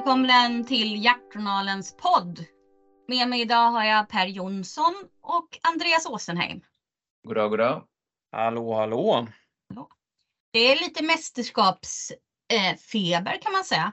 [0.00, 2.44] välkommen till Jaktjournalens podd.
[3.08, 6.60] Med mig idag har jag Per Jonsson och Andreas Åsenheim.
[7.28, 7.84] Goddag, goddag.
[8.32, 9.26] Hallå, hallå.
[10.52, 13.92] Det är lite mästerskapsfeber kan man säga.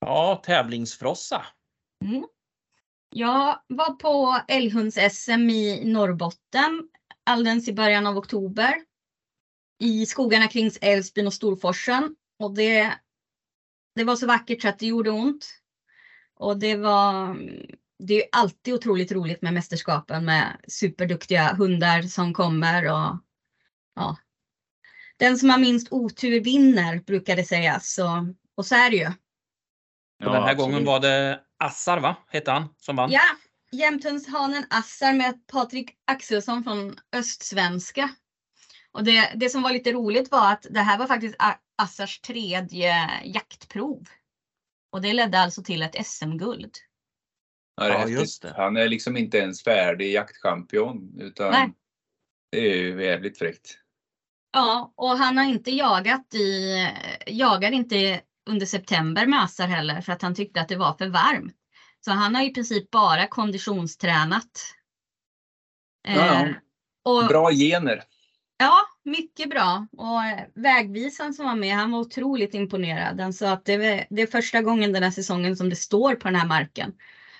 [0.00, 1.46] Ja, tävlingsfrossa.
[2.04, 2.24] Mm.
[3.10, 6.88] Jag var på älghunds-SM i Norrbotten
[7.24, 8.74] alldeles i början av oktober.
[9.78, 12.16] I skogarna kring Älvsbyn och Storforsen.
[12.38, 12.98] Och det,
[13.94, 15.46] det var så vackert så att det gjorde ont.
[16.36, 17.36] Och det var
[17.98, 23.18] det är alltid otroligt roligt med mästerskapen med superduktiga hundar som kommer och
[23.94, 24.16] ja.
[25.16, 27.94] Den som har minst otur vinner brukar det sägas.
[27.94, 29.12] Så, och så är det ju.
[30.18, 32.16] Ja, den här gången var det Assar, va?
[32.28, 33.10] Hette han som vann?
[33.10, 33.22] Ja,
[33.72, 38.10] jämthundshanen Assar med Patrik Axelsson från Östsvenska.
[38.92, 41.36] Och det, det som var lite roligt var att det här var faktiskt
[41.76, 44.08] Assars tredje jaktprov.
[44.92, 46.76] Och det ledde alltså till ett SM-guld.
[47.76, 48.54] Ja, ja just det.
[48.56, 51.72] Han är liksom inte ens färdig jaktchampion utan Nej.
[52.52, 53.78] det är ju jävligt fräckt.
[54.52, 56.74] Ja, och han har inte jagat i,
[57.26, 61.08] jagar inte under september med Assar heller för att han tyckte att det var för
[61.08, 61.56] varmt.
[62.00, 64.74] Så han har i princip bara konditionstränat.
[66.02, 66.46] Ja, ja.
[66.46, 66.54] Eh,
[67.02, 68.04] och, bra gener.
[68.62, 69.86] Ja, mycket bra.
[69.96, 73.20] Och eh, vägvisaren som var med, han var otroligt imponerad.
[73.20, 76.14] Han sa att det är, det är första gången den här säsongen som det står
[76.14, 76.92] på den här marken.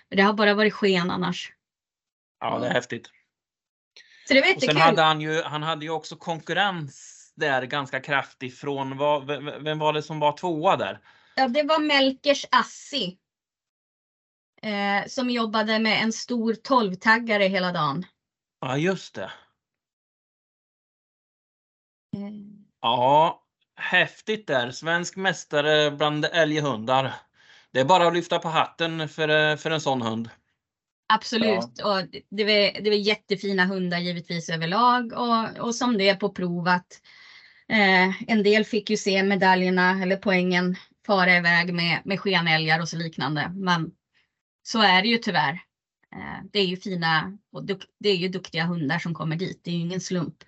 [0.09, 1.53] Det har bara varit sken annars.
[2.41, 3.11] Ja, det är häftigt.
[4.29, 4.69] Så det var jättekul.
[4.69, 9.27] Sen hade han ju, han hade ju också konkurrens där ganska kraftig från, vad,
[9.63, 11.01] vem var det som var tvåa där?
[11.37, 13.19] Ja, det var Melkers Assi.
[14.63, 18.07] Eh, som jobbade med en stor 12-taggare hela dagen.
[18.61, 19.31] Ja, just det.
[22.81, 23.43] Ja,
[23.77, 24.71] häftigt där.
[24.71, 27.15] Svensk mästare bland älghundar.
[27.73, 30.31] Det är bara att lyfta på hatten för, för en sån hund.
[31.13, 31.73] Absolut.
[31.77, 32.01] Ja.
[32.01, 36.29] Och det, var, det var jättefina hundar givetvis överlag och, och som det är på
[36.29, 37.01] prov att
[37.69, 42.89] eh, en del fick ju se medaljerna eller poängen fara iväg med, med skenälgar och
[42.89, 43.53] så liknande.
[43.55, 43.91] Men
[44.63, 45.53] så är det ju tyvärr.
[46.17, 49.61] Eh, det är ju fina och duk, det är ju duktiga hundar som kommer dit.
[49.65, 50.45] Det är ju ingen slump.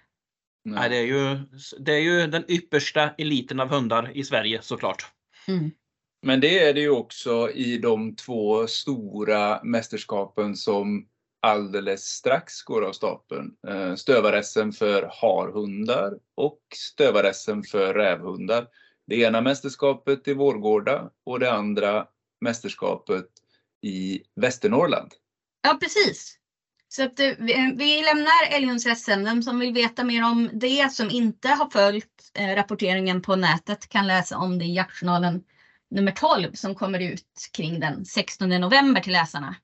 [0.65, 1.39] Nej, det är ju,
[1.79, 5.07] det är ju den yppersta eliten av hundar i Sverige såklart.
[5.49, 5.71] Mm.
[6.23, 11.07] Men det är det ju också i de två stora mästerskapen som
[11.43, 13.55] alldeles strax går av stapeln.
[13.69, 18.69] Eh, stövar-SM för harhundar och stövar-SM för rävhundar.
[19.07, 22.07] Det ena mästerskapet i Vårgårda och det andra
[22.41, 23.27] mästerskapet
[23.81, 25.13] i Västernorrland.
[25.63, 26.39] Ja precis.
[26.95, 27.21] Så att
[27.75, 29.25] vi lämnar älghunds-SM.
[29.25, 33.89] Den som vill veta mer om det som inte har följt eh, rapporteringen på nätet
[33.89, 35.43] kan läsa om det i Jaktjournalen
[35.91, 39.57] nummer 12 som kommer ut kring den 16 november till läsarna.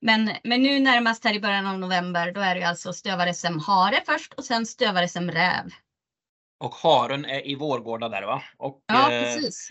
[0.00, 4.02] Men, men nu närmast här i början av november, då är det alltså stövar-SM hare
[4.06, 5.70] först och sen stövar-SM räv.
[6.58, 8.42] Och haren är i Vårgårda där va?
[8.56, 9.68] Och ja, eh, precis.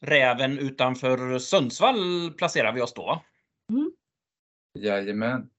[0.00, 3.22] räven utanför Sundsvall placerar vi oss då.
[3.70, 3.90] Mm.
[4.78, 5.50] Jajamän.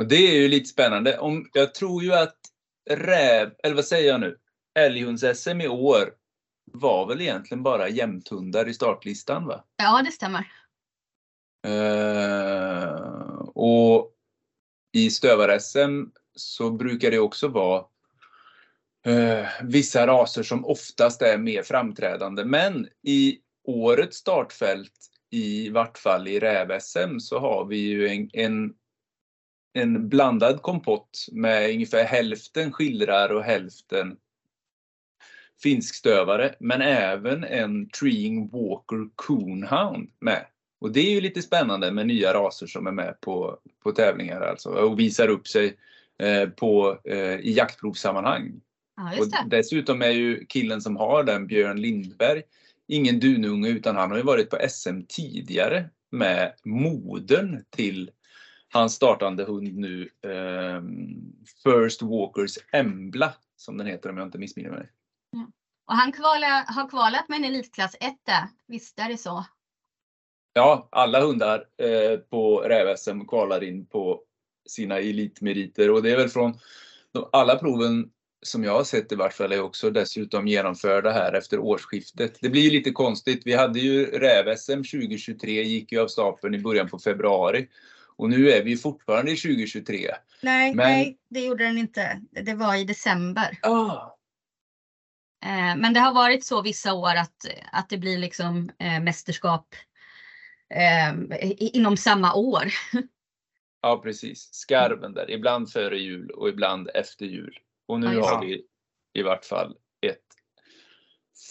[0.00, 1.18] Och det är ju lite spännande.
[1.18, 2.36] Om, jag tror ju att
[2.90, 4.38] räv, eller vad säger jag nu?
[4.78, 6.12] Älghunds-SM i år
[6.72, 9.64] var väl egentligen bara jämthundar i startlistan va?
[9.76, 10.52] Ja, det stämmer.
[11.66, 12.90] Uh,
[13.54, 14.12] och
[14.92, 17.84] i stövar-SM så brukar det också vara
[19.06, 22.44] uh, vissa raser som oftast är mer framträdande.
[22.44, 24.92] Men i årets startfält,
[25.30, 28.74] i vart fall i räv-SM, så har vi ju en, en,
[29.72, 34.16] en blandad kompott med ungefär hälften skillrar och hälften
[35.62, 40.46] finskstövare, men även en Treeing Walker Coonhound med.
[40.80, 44.40] Och det är ju lite spännande med nya raser som är med på, på tävlingar
[44.40, 45.76] alltså och visar upp sig
[46.18, 48.60] eh, på, eh, i jaktprovssammanhang.
[48.96, 52.42] Ja, och dessutom är ju killen som har den, Björn Lindberg,
[52.86, 58.10] ingen dununge utan han har ju varit på SM tidigare med modern till
[58.72, 60.82] hans startande hund nu, eh,
[61.64, 64.90] First Walkers Embla som den heter om jag inte missminner mig.
[65.86, 68.14] Och han kvala, har kvalat med en elitklass 1
[68.66, 69.44] visst är det så?
[70.52, 74.22] Ja, alla hundar eh, på räv-SM kvalar in på
[74.68, 76.58] sina elitmeriter och det är väl från
[77.32, 78.10] alla proven
[78.42, 82.38] som jag har sett i vart fall är också dessutom genomförda här efter årsskiftet.
[82.40, 83.42] Det blir ju lite konstigt.
[83.44, 87.68] Vi hade ju räv-SM 2023 gick ju av stapeln i början på februari
[88.20, 90.10] och nu är vi fortfarande i 2023.
[90.42, 90.86] Nej, Men...
[90.88, 92.20] nej, det gjorde den inte.
[92.30, 93.58] Det var i december.
[93.62, 94.16] Ah,
[95.42, 99.74] Eh, men det har varit så vissa år att, att det blir liksom eh, mästerskap
[100.74, 101.14] eh,
[101.56, 102.64] inom samma år.
[103.82, 105.30] Ja precis, skarven där.
[105.30, 107.58] Ibland före jul och ibland efter jul.
[107.86, 108.64] Och nu Ja, har vi
[109.12, 110.26] i vart fall ett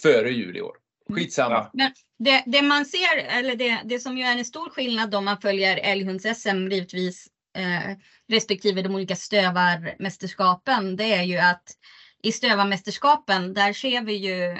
[0.02, 0.76] före jul i år.
[1.08, 1.18] Mm.
[1.20, 1.70] Skitsamma.
[1.72, 1.92] Men
[2.24, 5.40] det, det man ser, eller det, det som ju är en stor skillnad om man
[5.40, 7.96] följer älghunds-SM givetvis eh,
[8.28, 11.62] respektive de olika stövarmästerskapen, det är ju att
[12.22, 14.58] i stövarmästerskapen där ser vi ju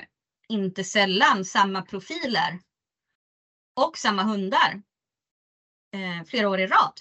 [0.48, 2.60] inte sällan samma profiler
[3.76, 4.82] och samma hundar
[5.94, 6.92] eh, flera år i rad.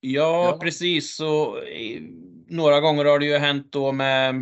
[0.00, 0.58] Ja, Ja.
[0.62, 1.14] precis.
[1.16, 2.02] Så, eh,
[2.46, 4.34] några gånger har det ju hänt då med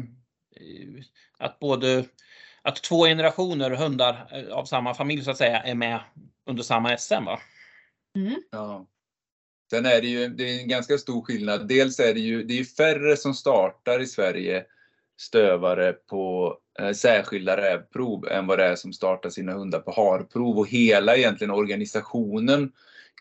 [0.56, 1.04] eh,
[1.38, 2.04] att både
[2.66, 6.00] att två generationer hundar eh, av samma familj så att säga är med
[6.46, 7.24] under samma SM.
[7.24, 7.40] Va?
[8.50, 8.86] Ja.
[9.70, 11.68] Sen är det ju det är en ganska stor skillnad.
[11.68, 14.64] Dels är det ju det är färre som startar i Sverige
[15.20, 20.58] stövare på eh, särskilda rävprov än vad det är som startar sina hundar på harprov
[20.58, 22.72] och hela egentligen organisationen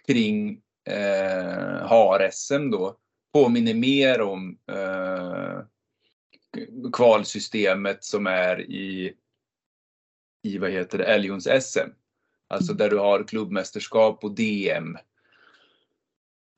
[0.07, 2.97] kring eh, har-SM då
[3.33, 5.59] påminner mer om eh,
[6.93, 9.13] kvalsystemet som är i,
[10.45, 11.89] i vad heter det, älghunds-SM.
[12.47, 14.97] Alltså där du har klubbmästerskap och DM.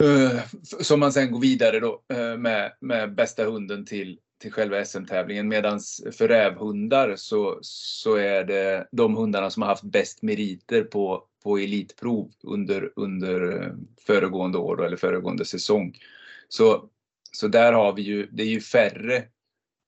[0.03, 4.85] Eh, Som man sen går vidare då eh, med, med bästa hunden till, till själva
[4.85, 5.47] SM-tävlingen.
[5.47, 5.79] Medan
[6.11, 11.57] för rävhundar så, så är det de hundarna som har haft bäst meriter på, på
[11.57, 13.73] elitprov under, under eh,
[14.07, 15.97] föregående år då, eller föregående säsong.
[16.49, 16.89] Så,
[17.31, 19.23] så där har vi ju, det är ju färre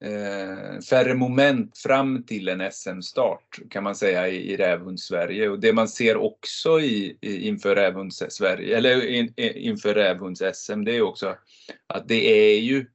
[0.05, 5.49] eh, färre moment fram till en SM-start kan man säga i, i rävhunds-Sverige.
[5.49, 10.95] Och det man ser också i, i, inför rävhunds-Sverige, eller in, i- inför rävhunds-SM, det
[10.95, 11.35] är också
[11.87, 12.85] att det är ju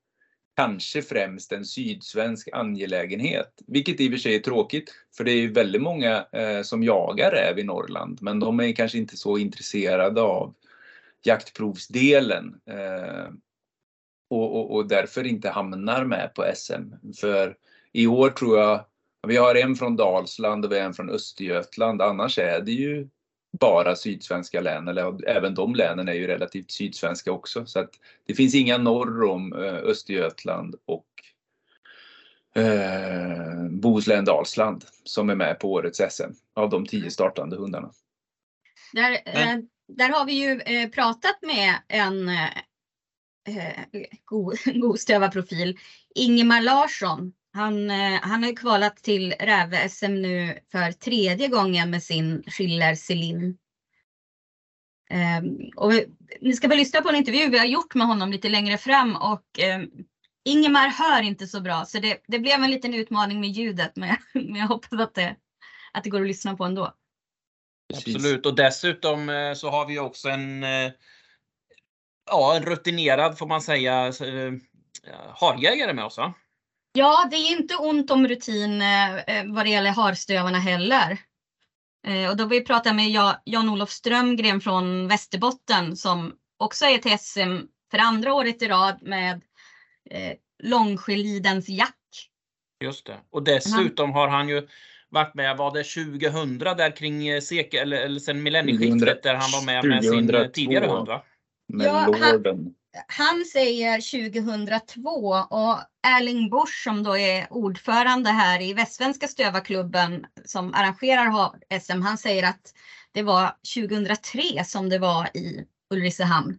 [0.56, 3.52] kanske främst en sydsvensk angelägenhet.
[3.66, 6.82] Vilket i och för sig är tråkigt, för det är ju väldigt många eh, som
[6.84, 10.54] jagar räv i Norrland, men de är kanske inte så intresserade av
[11.22, 12.54] jaktprovsdelen.
[12.70, 13.28] Eh,
[14.34, 17.12] och, och, och därför inte hamnar med på SM.
[17.20, 17.56] För
[17.92, 18.84] i år tror jag,
[19.26, 22.02] vi har en från Dalsland och vi har en från Östergötland.
[22.02, 23.08] Annars är det ju
[23.60, 27.66] bara sydsvenska län, eller även de länen är ju relativt sydsvenska också.
[27.66, 27.90] Så att
[28.26, 31.06] det finns inga norr om eh, Östergötland och
[32.62, 37.90] eh, Bohuslän, Dalsland som är med på årets SM av de tio startande hundarna.
[38.92, 39.58] Där, eh,
[39.88, 42.30] där har vi ju eh, pratat med en
[43.49, 43.85] eh,
[44.25, 44.99] god, god
[46.14, 47.32] Ingemar Larsson.
[47.52, 52.94] Han, eh, han har ju kvalat till Räve-SM nu för tredje gången med sin Schiller
[52.94, 53.58] Selin.
[55.11, 55.43] Eh,
[55.76, 56.06] och vi,
[56.41, 59.17] ni ska väl lyssna på en intervju vi har gjort med honom lite längre fram
[59.17, 59.82] och eh,
[60.44, 64.17] Ingemar hör inte så bra så det, det blev en liten utmaning med ljudet men,
[64.32, 65.37] men jag hoppas att det,
[65.93, 66.94] att det går att lyssna på ändå.
[67.94, 68.47] Absolut.
[68.47, 70.93] Och dessutom eh, så har vi också en, eh,
[72.26, 74.53] ja, en rutinerad får man säga eh,
[75.35, 76.19] harjägare med oss.
[76.19, 76.35] Va?
[76.93, 81.19] Ja, det är inte ont om rutin eh, eh, vad det gäller harstövarna heller.
[82.31, 87.66] Och då vi pratat med Ja- Jan-Olof Strömgren från Västerbotten som också är till SM
[87.90, 89.43] för andra året i rad med
[90.62, 91.97] Långsjölidens Jack.
[92.85, 93.16] Just det.
[93.31, 94.69] Och dessutom har han ju
[95.09, 99.64] varit med, var det 2000 där kring sekel eller, eller sen millennieskiftet där han var
[99.66, 100.52] med med sin 2002.
[100.52, 101.25] tidigare hund va?
[101.68, 102.75] Med Ja, han- Lorden.
[103.09, 105.11] Han säger 2002
[105.50, 112.02] och Erling Busch som då är ordförande här i Västsvenska stövarklubben som arrangerar har- SM.
[112.02, 112.75] Han säger att
[113.12, 116.59] det var 2003 som det var i Ulricehamn.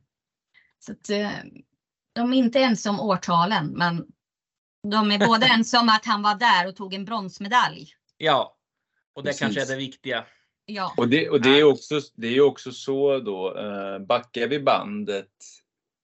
[0.79, 1.31] Så att, eh,
[2.13, 4.05] de är inte ens om årtalen men
[4.91, 7.87] de är både ensamma att han var där och tog en bronsmedalj.
[8.17, 8.55] Ja.
[9.13, 9.39] Och det Precis.
[9.39, 10.25] kanske är det viktiga.
[10.65, 14.59] Ja, Och det, och det är också, det är också så då, eh, backar vi
[14.59, 15.31] bandet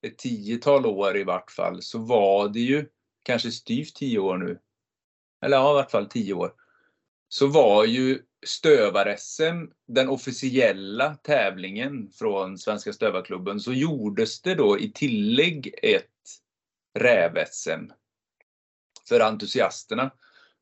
[0.01, 2.85] ett tiotal år i vart fall, så var det ju
[3.23, 4.59] kanske styvt tio år nu.
[5.41, 6.53] Eller ja, i vart fall tio år.
[7.29, 14.91] Så var ju stövar-SM den officiella tävlingen från Svenska Stövarklubben så gjordes det då i
[14.91, 16.05] tillägg ett
[16.99, 17.91] räv-SM
[19.09, 20.11] för entusiasterna.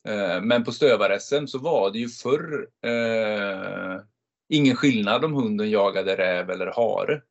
[0.07, 4.01] Eh, Men på stövar-SM så var det ju förr eh,
[4.49, 7.21] ingen skillnad om hunden jagade räv eller hare.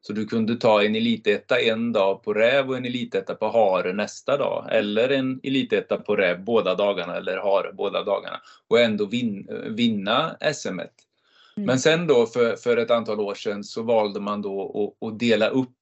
[0.00, 3.92] Så du kunde ta en elitetta en dag på räv och en elitetta på hare
[3.92, 4.68] nästa dag.
[4.70, 8.40] Eller en elitetta på räv båda dagarna eller hare båda dagarna.
[8.68, 10.68] Och ändå vin, vinna SM.
[10.68, 10.86] Mm.
[11.56, 15.18] Men sen då för, för ett antal år sedan så valde man då att, att
[15.18, 15.72] dela upp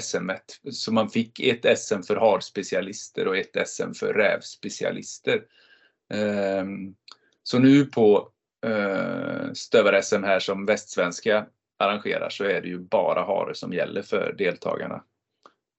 [0.00, 0.30] SM.
[0.30, 0.70] -et.
[0.72, 5.42] Så man fick ett SM för harspecialister och ett SM för rävspecialister.
[6.14, 6.94] Ehm,
[7.42, 8.28] Så nu på
[8.66, 11.46] eh, stövar-SM här som västsvenska
[11.78, 15.02] arrangerar så är det ju bara hare som gäller för deltagarna.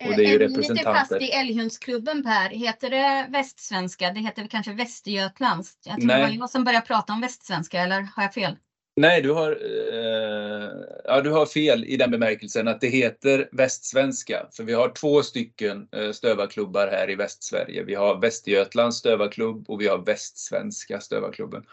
[0.05, 0.93] Och Eh, det är ju ni lite representanter.
[0.93, 2.49] fast i Älghundsklubben Per?
[2.49, 4.11] Heter det västsvenska?
[4.11, 5.77] Det heter kanske Västergötlands?
[5.85, 6.21] Jag tror Nej.
[6.21, 8.55] det var jag som började prata om västsvenska, eller har jag fel?
[8.99, 10.69] Nej, du har, eh,
[11.05, 14.47] ja, du har fel i den bemärkelsen att det heter västsvenska.
[14.51, 17.83] För vi har två stycken eh, stövarklubbar här i Västsverige.
[17.83, 21.63] Vi har Västergötlands stövarklubb och vi har Västsvenska stövarklubben.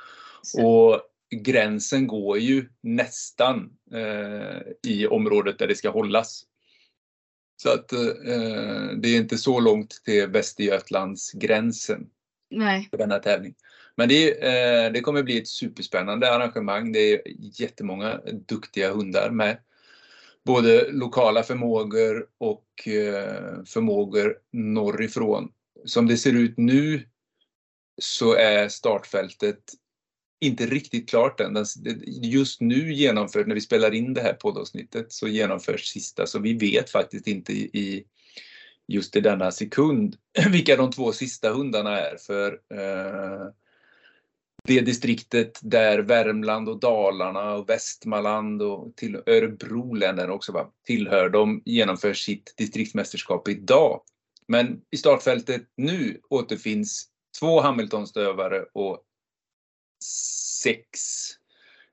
[0.43, 1.01] Så- Och
[1.37, 6.43] gränsen går ju nästan eh, i området där det ska hållas.
[7.63, 7.99] Så att eh,
[9.03, 12.07] det är inte så långt till Västergötlands gränsen
[12.51, 12.87] Nej.
[12.91, 13.55] för denna tävling.
[13.97, 16.93] Men det, är, eh, det kommer bli ett superspännande arrangemang.
[16.93, 17.23] Det är
[17.61, 19.59] jättemånga duktiga hundar med.
[20.45, 25.53] Både lokala förmågor och eh, förmågor norrifrån.
[25.85, 27.09] Som det ser ut nu
[27.99, 29.59] så är startfältet
[30.41, 31.65] inte riktigt klart än.
[32.07, 36.27] Just nu genomförs, när vi spelar in det här poddavsnittet, så genomförs sista.
[36.27, 38.05] Så vi vet faktiskt inte i
[38.89, 40.17] just i denna sekund
[40.53, 42.17] vilka de två sista hundarna är.
[42.17, 43.47] För eh,
[44.67, 51.29] det distriktet där Värmland och Dalarna och Västmanland och till Örebro län också va, tillhör,
[51.29, 54.01] de genomför sitt distriktsmästerskap idag.
[54.49, 57.09] Men i startfältet nu återfinns
[57.41, 59.03] två Hamiltonstövare och
[60.63, 61.01] sex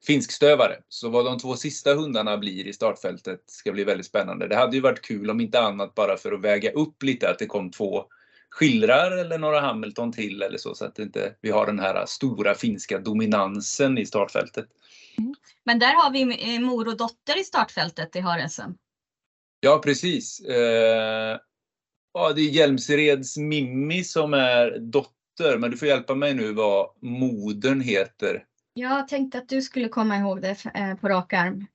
[0.07, 0.77] finskstövare.
[0.87, 4.47] Så vad de två sista hundarna blir i startfältet ska bli väldigt spännande.
[4.47, 7.39] Det hade ju varit kul om inte annat bara för att väga upp lite att
[7.39, 8.05] det kom två
[8.53, 12.55] skillrar eller några Hamilton till eller så så att inte vi har den här stora
[12.55, 14.65] finska dominansen i startfältet.
[15.63, 16.21] Men där har vi
[16.55, 18.71] eh, mor och dotter i startfältet i har-SM.
[19.59, 20.39] Ja precis.
[20.39, 21.39] Eh,
[22.13, 26.89] ja, det är Hjälmsereds Mimmi som är dotter men du får hjälpa mig nu vad
[27.01, 28.45] modern heter.
[28.73, 31.65] Jag tänkte att du skulle komma ihåg det eh, på rak arm.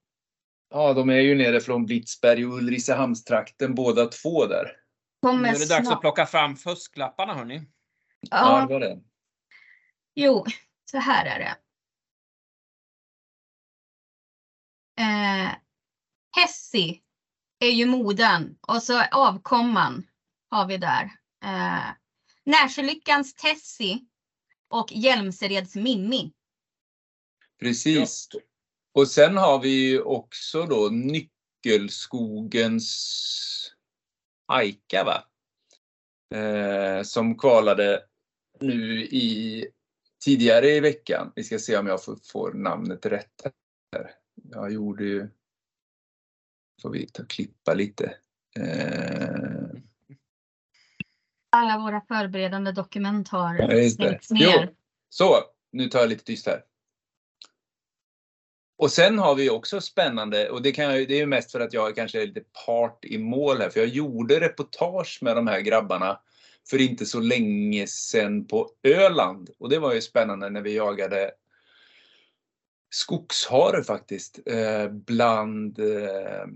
[0.71, 4.73] Ja, de är ju nere från Blitzberg och Ulricehamnstrakten båda två där.
[5.23, 7.63] Nu Kommer är det dags att plocka fram fusklapparna hörni.
[8.21, 9.01] Ja, det.
[10.15, 10.45] jo,
[10.91, 11.57] så här är det.
[15.03, 15.51] Eh,
[16.37, 17.03] Hessi
[17.59, 20.07] är ju modern och så avkomman
[20.51, 21.05] har vi där.
[21.45, 21.85] Eh,
[22.45, 23.99] Närsjölyckans Tessie
[24.69, 26.33] och Hjälmsereds Mimmi.
[27.61, 28.29] Precis.
[28.93, 32.89] Och sen har vi ju också då Nyckelskogens
[34.49, 35.25] Aika va?
[36.35, 38.05] Eh, som kvalade
[38.61, 39.67] nu i
[40.25, 41.33] tidigare i veckan.
[41.37, 43.43] Vi ska se om jag får, får namnet rätt
[43.93, 44.11] här.
[44.35, 45.29] Jag gjorde ju...
[46.83, 48.17] Får vi ta klippa lite.
[48.59, 49.81] Eh,
[51.51, 54.65] Alla våra förberedande dokument har Ja, slängts ner.
[54.67, 54.75] Jo.
[55.09, 55.37] så,
[55.73, 56.63] nu tar jag lite tyst här.
[58.79, 61.61] Och sen har vi också spännande, och det, kan jag, det är ju mest för
[61.61, 65.47] att jag kanske är lite part i mål här, för jag gjorde reportage med de
[65.47, 66.21] här grabbarna
[66.71, 69.51] för inte så länge sedan på Öland.
[69.59, 71.31] Och det var ju spännande när vi jagade
[72.91, 76.47] skogshare faktiskt, eh, bland eh,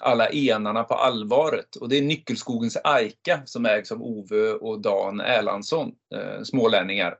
[0.00, 1.76] alla enarna på allvaret.
[1.76, 7.16] Och det är Nyckelskogens Aika som ägs av Ove och Dan Erlandsson, eh, smålänningar.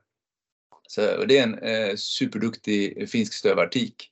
[0.87, 4.09] Så det är en eh, superduktig finskstövartik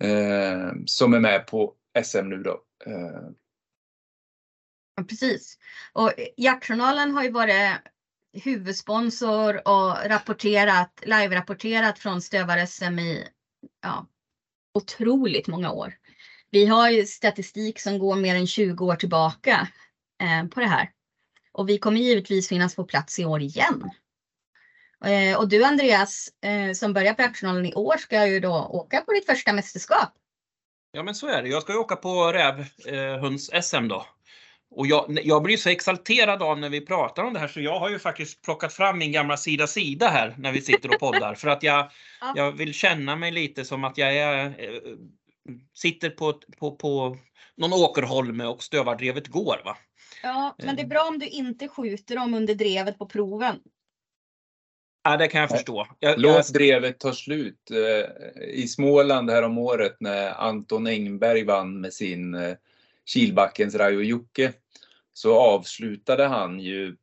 [0.00, 1.74] eh, som är med på
[2.04, 2.62] SM nu då.
[2.86, 3.30] Eh,
[5.00, 5.58] Ja, precis.
[5.92, 7.78] Och Jaktjournalen har ju varit
[8.32, 13.28] huvudsponsor och rapporterat, live-rapporterat från Stövar-SM i
[13.82, 14.06] ja,
[14.74, 15.94] otroligt många år.
[16.50, 19.68] Vi har ju statistik som går mer än 20 år tillbaka
[20.22, 20.90] eh, på det här.
[21.52, 23.90] Och vi kommer givetvis finnas på plats i år igen.
[25.04, 29.00] Eh, och du Andreas, eh, som börjar på Jaktjournalen i år, ska ju då åka
[29.00, 30.12] på ditt första mästerskap.
[30.92, 31.48] Ja men så är det.
[31.48, 34.06] Jag ska ju åka på rävhunds-SM då.
[34.70, 37.78] Och jag, jag blir så exalterad av när vi pratar om det här så jag
[37.78, 41.34] har ju faktiskt plockat fram min gamla sida sida här när vi sitter och poddar.
[41.34, 41.90] för att jag,
[42.20, 42.32] Ja.
[42.36, 44.80] jag vill känna mig lite som att jag är, eh,
[45.74, 47.16] sitter på, på, på
[47.56, 49.62] någon åkerholme och stövardrevet går.
[49.64, 49.76] Va?
[50.22, 53.60] Ja, men det är bra om du inte skjuter dem under drevet på proven.
[55.02, 55.86] Ja, det kan jag förstå.
[55.98, 57.70] Jag, jag, Låt drevet ta slut.
[57.70, 62.54] Eh, I Småland här om året när Anton Engberg vann med sin eh,
[63.06, 64.52] Kilbackens Rajo Jocke
[65.12, 66.96] så avslutade han ju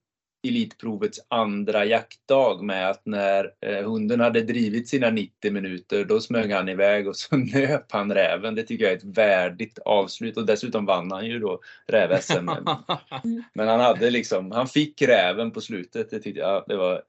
[0.47, 6.51] Elitprovets andra jaktdag med att när eh, hunden hade drivit sina 90 minuter då smög
[6.51, 8.55] han iväg och så nöp han räven.
[8.55, 12.45] Det tycker jag är ett värdigt avslut och dessutom vann han ju då räv-SM.
[13.53, 16.09] Men han hade liksom, han fick räven på slutet.
[16.09, 17.03] Det tyckte jag det var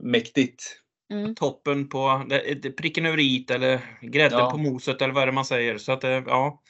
[0.00, 0.76] mäktigt.
[1.12, 1.34] Mm.
[1.34, 2.24] toppen på
[2.76, 4.50] pricken över i eller grädden Ja.
[4.50, 5.78] på moset eller vad är det man säger.
[5.78, 6.62] Så att, eh, ja.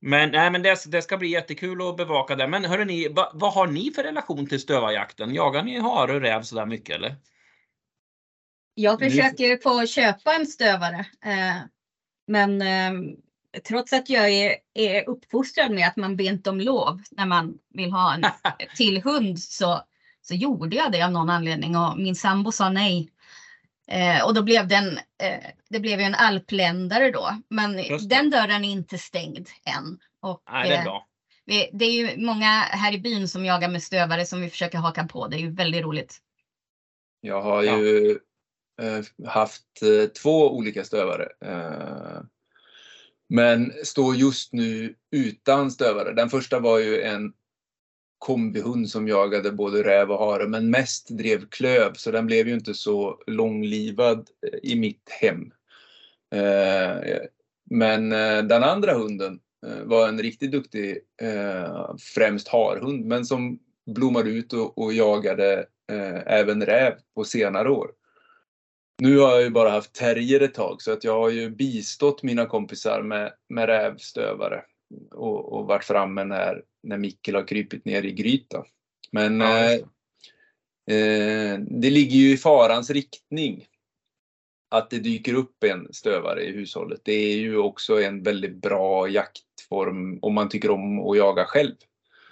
[0.00, 2.48] Men, nej, men det, det ska bli jättekul att bevaka det.
[2.48, 5.34] Men hörrni, vad, vad har ni för relation till stövarjakten?
[5.34, 7.16] Jagar ni hare och räv sådär mycket eller?
[8.74, 11.06] Jag Nu- försöker få köpa en stövare.
[11.24, 11.56] Eh,
[12.26, 13.14] men eh,
[13.68, 17.58] trots att jag är, är uppfostrad med att man ber inte om lov när man
[17.74, 18.22] vill ha en
[18.76, 19.82] till hund så,
[20.22, 23.10] så gjorde jag det av någon anledning och min sambo sa nej.
[23.88, 27.30] Eh, och då blev det en, eh, det blev ju en alpländare då.
[27.48, 27.76] Men
[28.08, 29.98] den dörren är inte stängd än.
[30.20, 31.06] Och, Nej, det är eh, bra.
[31.44, 34.78] vi, det är ju många här i byn som jagar med stövare som vi försöker
[34.78, 35.26] haka på.
[35.28, 36.18] Det är ju väldigt roligt.
[37.20, 37.78] Jag har Ja.
[37.78, 38.18] ju
[38.82, 41.28] eh, haft eh, två olika stövare.
[41.44, 42.20] Eh,
[43.28, 46.12] men står just nu utan stövare.
[46.12, 47.32] Den första var ju en
[48.22, 52.54] kombihund som jagade både räv och hare men mest drev klöv så den blev ju
[52.54, 55.52] inte så långlivad eh, i mitt hem.
[56.34, 57.18] Eh,
[57.70, 59.40] men eh, den andra hunden
[59.84, 60.98] var en riktigt duktig
[62.14, 65.66] främst harhund men som blommade ut och, jagade
[66.26, 67.90] även räv på senare år.
[68.98, 72.22] Nu har jag ju bara haft terrier ett tag så att jag har ju bistått
[72.22, 74.62] mina kompisar med, med rävstövare
[75.10, 78.64] och, och varit framme när, när Mikkel har krypit ner i gryta.
[79.12, 79.72] Men Ja, eh,
[80.96, 83.66] eh, det ligger ju i farans riktning
[84.70, 87.00] att det dyker upp en stövare i hushållet.
[87.04, 91.74] Det är ju också en väldigt bra jaktform om man tycker om att jaga själv.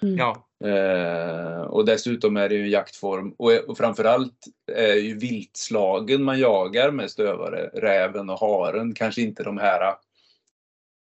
[0.01, 6.23] Ja, Eh, och dessutom är det ju en jaktform och, och framförallt är ju viltslagen
[6.23, 9.95] man jagar med stövare, räven och haren, kanske inte de här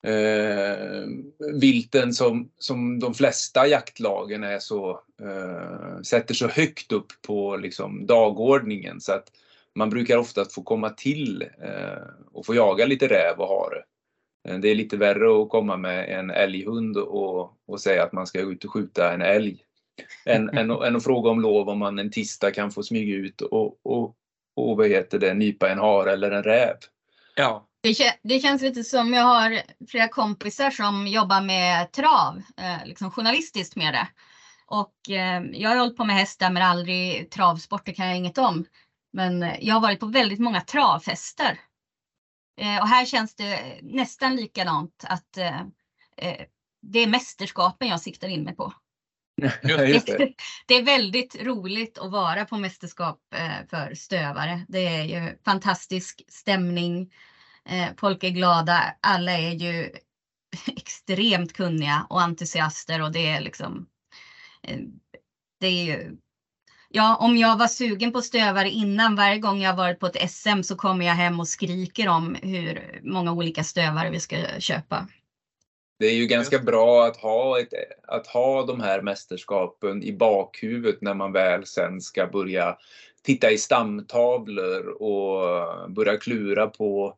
[0.08, 1.04] eh,
[1.62, 4.90] vilten som, som de flesta jaktlagen är så,
[5.22, 9.32] eh, sätter så högt upp på liksom, dagordningen så att
[9.76, 13.84] man brukar oftast få komma till eh, och få jaga lite räv och hare.
[14.48, 18.28] Eh, det är lite värre att komma med en älghund och, och säga att man
[18.28, 19.58] ska ut och skjuta en älg.
[20.26, 23.16] Än, än, att- än att fråga om lov om man en tisdag kan få smyga
[23.16, 24.16] ut och, och,
[24.56, 26.76] och vad heter det, nypa en hare eller en räv.
[27.36, 32.86] ja, det, det känns lite som jag har flera kompisar som jobbar med trav, eh,
[32.86, 34.08] liksom journalistiskt med det.
[34.66, 38.38] Och eh, jag har hållit på med hästar men aldrig travsport, det kan jag inget
[38.38, 38.66] om.
[39.14, 41.60] Men eh, jag har varit på väldigt många travfester.
[42.58, 45.62] Eh, och här känns det nästan likadant att eh,
[46.18, 46.46] eh,
[46.82, 48.74] det är mästerskapen jag siktar in mig på.
[49.62, 50.34] Det.
[50.68, 53.20] det är väldigt roligt att vara på mästerskap
[53.70, 54.66] för stövare.
[54.68, 57.12] Det är ju fantastisk stämning.
[57.70, 58.96] Eh, Folk är glada.
[59.02, 59.90] Alla är ju
[60.78, 63.88] extremt kunniga och entusiaster och det är liksom.
[64.64, 64.80] eh,
[65.60, 66.18] Det är ju.
[66.90, 70.62] Ja, om jag var sugen på stövare innan varje gång jag varit på ett SM
[70.64, 75.08] så kommer jag hem och skriker om hur många olika stövare vi ska köpa.
[76.00, 77.74] Det är ju ganska bra att ha, ett,
[78.08, 82.78] att ha de här mästerskapen i bakhuvudet när man väl sen ska börja
[83.22, 87.18] titta i stamtavlor och börja klura på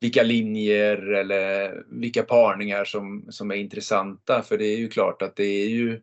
[0.00, 4.42] vilka linjer eller vilka parningar som, som är intressanta.
[4.42, 6.00] För det är ju klart att det är ju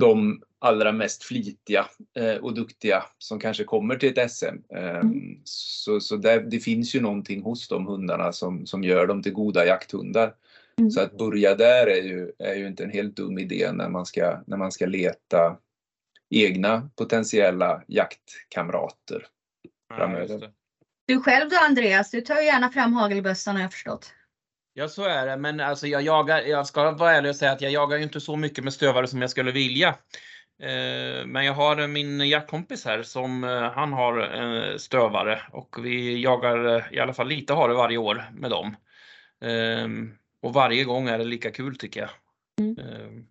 [0.00, 4.74] de allra mest flitiga eh, och duktiga som kanske kommer till ett SM.
[4.76, 5.40] Eh, Mm.
[5.44, 9.32] Så, så där, det finns ju någonting hos de hundarna som, som gör dem till
[9.32, 10.34] goda jakthundar.
[10.78, 10.90] Mm.
[10.90, 14.06] Så att börja där är ju, är ju inte en helt dum idé när man
[14.06, 15.56] ska, när man ska leta
[16.30, 19.26] egna potentiella jaktkamrater.
[19.88, 20.28] ja, Framöver.
[20.28, 20.52] just det.
[21.06, 24.12] Du själv då Andreas, du tar ju gärna fram hagelbössan har jag förstått.
[24.74, 25.36] Ja, så är det.
[25.36, 28.20] Men alltså, jag, jagar, jag ska vara ärlig och säga att jag jagar ju inte
[28.20, 29.88] så mycket med stövare som jag skulle vilja.
[30.62, 36.22] Eh, Men jag har min jaktkompis här som eh, han har eh, stövare och vi
[36.22, 38.76] jagar i alla fall lite hare varje år med dem.
[40.42, 42.10] Och varje gång är det lika kul tycker jag.
[42.60, 43.26] Mm.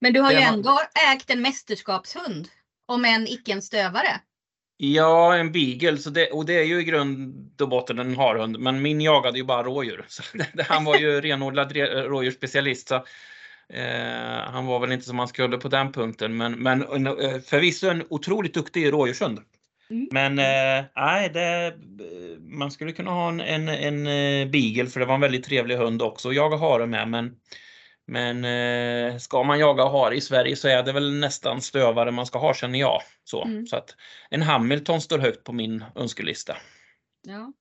[0.00, 0.80] Men du har ju ändå
[1.12, 2.48] ägt en mästerskapshund.
[2.86, 4.20] Om än icke en stövare.
[4.82, 5.98] Ja, en beagle.
[5.98, 8.58] Så det, och det är ju i grund och botten en harhund.
[8.58, 10.04] Men min jagade ju bara rådjur.
[10.08, 10.22] Så
[10.54, 12.88] det, han var ju renodlad re- rådjursspecialist.
[12.88, 12.94] Så,
[13.68, 16.36] eh, han var väl inte som man skulle på den punkten.
[16.36, 19.38] Men, men eh, förvisso en otroligt duktig rådjurshund.
[19.90, 20.08] Mm.
[20.12, 21.74] Men eh, nej, det,
[22.38, 25.76] man skulle kunna ha en, en, en eh, beagle för det var en väldigt trevlig
[25.76, 26.28] hund också.
[26.28, 27.08] Och jaga hare med.
[27.08, 27.36] Men,
[28.10, 32.26] men eh, ska man jaga hare i Sverige så är det väl nästan stövare man
[32.26, 33.02] ska ha känner jag.
[33.24, 33.66] Så, Mm.
[33.66, 33.96] så att
[34.30, 36.56] en Hamilton står högt på min önskelista.
[37.22, 37.52] Ja.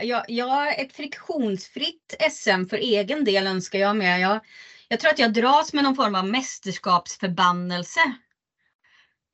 [0.00, 4.20] Jag, jag, ett friktionsfritt SM för egen del önskar jag med.
[4.20, 4.40] Jag,
[4.88, 8.00] jag tror att jag dras med någon form av mästerskapsförbannelse.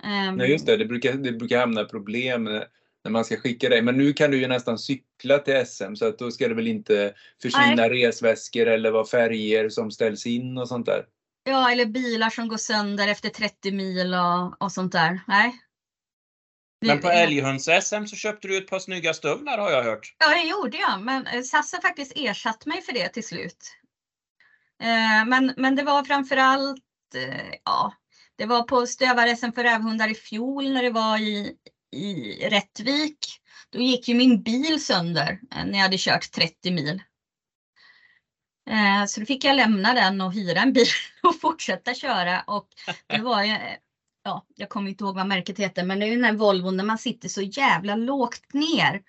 [0.05, 0.77] Ehm, Nej, just det.
[0.77, 2.47] Det brukar, det brukar hamna problem
[3.05, 3.83] när, man ska skicka dig.
[3.83, 6.67] Men nu kan du ju nästan cykla till SM så att då ska det väl
[6.67, 11.05] inte försvinna resväskor eller vara färger som ställs in och sånt där.
[11.45, 15.21] Ja, eller bilar som går sönder efter 30 mil och, och sånt där.
[15.27, 15.59] Nej.
[16.87, 20.15] Men på älghunds-SM så köpte du ett par snygga stövlar har jag hört.
[20.19, 21.01] Ja, det gjorde jag.
[21.01, 23.77] Men eh, SAS har faktiskt ersatt mig för det till slut.
[24.83, 26.85] Eh, men, men det var framförallt,
[27.15, 27.93] eh, ja,
[28.37, 31.57] det var på stövar-SM för rävhundar i fjol när det var i,
[31.93, 33.19] i Rättvik.
[33.71, 37.03] Då gick ju min bil sönder eh, när jag hade kört 30 mil.
[38.71, 40.87] Eh, så då fick jag lämna den och hyra en bil
[41.23, 42.41] och fortsätta köra.
[42.41, 42.69] Och
[43.07, 43.77] det var ju, eh,
[44.25, 46.77] ja, jag kommer inte ihåg vad märket heter, men det är ju den här Volvon
[46.77, 49.03] där man sitter så jävla lågt ner.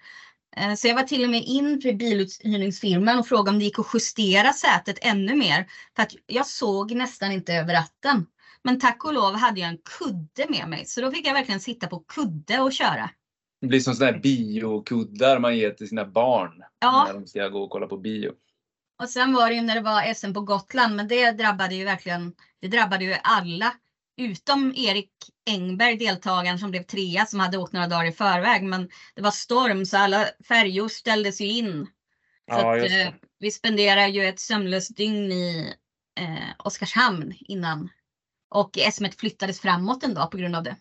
[0.77, 3.91] Så jag var till och med in till biluthyrningsfirman och frågade om det gick att
[3.93, 5.67] justera sätet ännu mer.
[5.95, 8.25] För att jag såg nästan inte över ratten.
[8.63, 11.59] Men tack och lov hade jag en kudde med mig, så då fick jag verkligen
[11.59, 13.09] sitta på kudde och köra.
[13.61, 17.03] Det blir som sådana här biokuddar man ger till sina barn ja.
[17.07, 18.31] när de ska gå och kolla på bio.
[19.03, 21.83] Och sen var det ju när det var SM på Gotland, men det drabbade ju
[21.83, 23.73] verkligen, det drabbade ju alla
[24.17, 25.11] utom Erik
[25.45, 28.63] Engberg, deltagaren som blev trea som hade åkt några dagar i förväg.
[28.63, 31.87] Men det var storm så alla färjor ställdes ju in.
[32.51, 35.73] Så ja, att, eh, vi spenderade ju ett sömnlöst dygn i
[36.19, 37.89] eh, Oskarshamn innan.
[38.53, 40.75] Och SM flyttades framåt en dag på grund av det.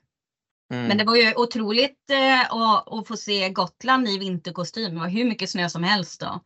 [0.73, 0.87] Mm.
[0.87, 4.95] Men det var ju otroligt eh, att, att, få se Gotland i vinterkostym.
[4.95, 6.41] Det var hur mycket snö som helst då.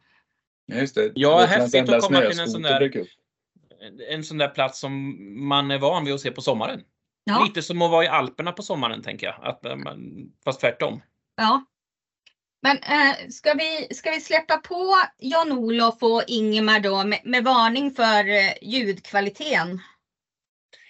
[0.73, 1.13] Just det.
[1.15, 3.07] Ja, häftigt att komma till en sån där
[4.11, 5.17] en sån där plats som
[5.49, 6.81] man är van vid att se på sommaren.
[7.25, 7.45] Ja.
[7.45, 9.77] Lite som att vara i Alperna på sommaren tänker jag, att, eh,
[10.45, 11.03] fast tvärtom.
[11.37, 11.65] Ja.
[12.63, 17.91] Men äh, ska, vi, ska vi släppa på Jan-Olof och Ingemar då med, med varning
[17.91, 19.81] för äh, ljudkvaliteten?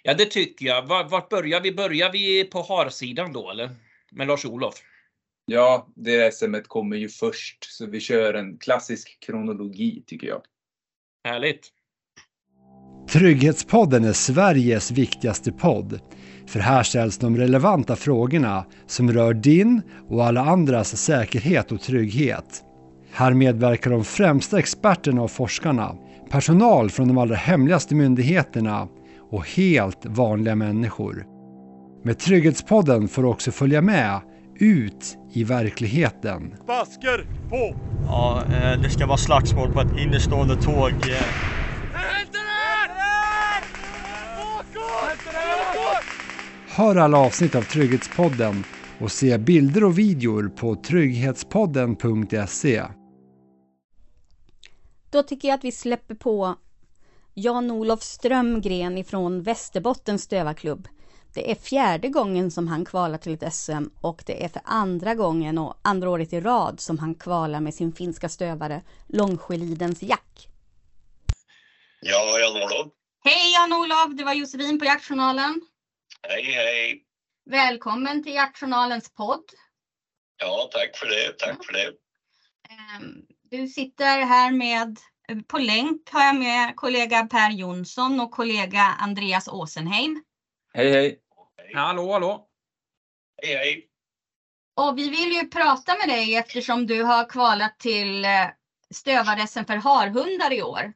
[0.06, 0.82] Ja det tycker jag.
[0.82, 1.72] Vart, börjar vi?
[1.72, 3.70] Börjar vi på harsidan då eller?
[4.10, 4.74] Med Lars-Olof?
[5.46, 10.42] Ja, det SMet kommer ju först så vi kör en klassisk kronologi tycker jag.
[11.28, 11.68] Härligt.
[13.12, 16.00] Trygghetspodden är Sveriges viktigaste podd.
[16.46, 22.62] För här ställs de relevanta frågorna som rör din och alla andras säkerhet och trygghet.
[23.12, 25.96] Här medverkar de främsta experterna och forskarna,
[26.30, 28.88] personal från de allra hemligaste myndigheterna
[29.30, 31.24] och helt vanliga människor.
[32.04, 34.20] Med Trygghetspodden får du också följa med
[34.60, 36.54] ut i verkligheten.
[36.66, 37.76] Basker på!
[38.06, 40.90] Ja, eh, det ska vara slagsmål på ett innestående tåg.
[40.90, 41.26] Eh.
[46.68, 48.64] Hör alla avsnitt av Trygghetspodden
[48.98, 52.82] och se bilder och videor på trygghetspodden.se.
[55.10, 56.54] Då tycker jag att vi släpper på
[57.38, 60.88] Jan-Olof Strömgren ifrån Västerbottens stövarklubb.
[61.34, 65.14] Det är fjärde gången som han kvalar till ett SM och det är för andra
[65.14, 70.48] gången och andra året i rad som han kvalar med sin finska stövare Långsjölidens Jack.
[72.00, 72.92] Ja, Jan-Olof.
[73.24, 75.60] Hej Jan-Olof, det var Josefin på Jaktjournalen.
[76.22, 77.02] Hej, hej.
[77.50, 79.44] Välkommen till Jaktjournalens podd.
[80.36, 81.32] Ja, tack för det.
[81.38, 81.92] Tack för det.
[82.68, 84.98] Ehm, du sitter här med,
[85.46, 90.22] på länk har jag med kollega Per Jonsson och kollega Andreas Åsenheim.
[90.72, 91.20] Hej, hej.
[91.74, 92.48] Hallå, hallå.
[93.42, 93.88] Hej, hej.
[94.76, 98.30] Och vi vill ju prata med dig eftersom du har kvalat till eh,
[98.94, 100.92] stövar för harhundar i år.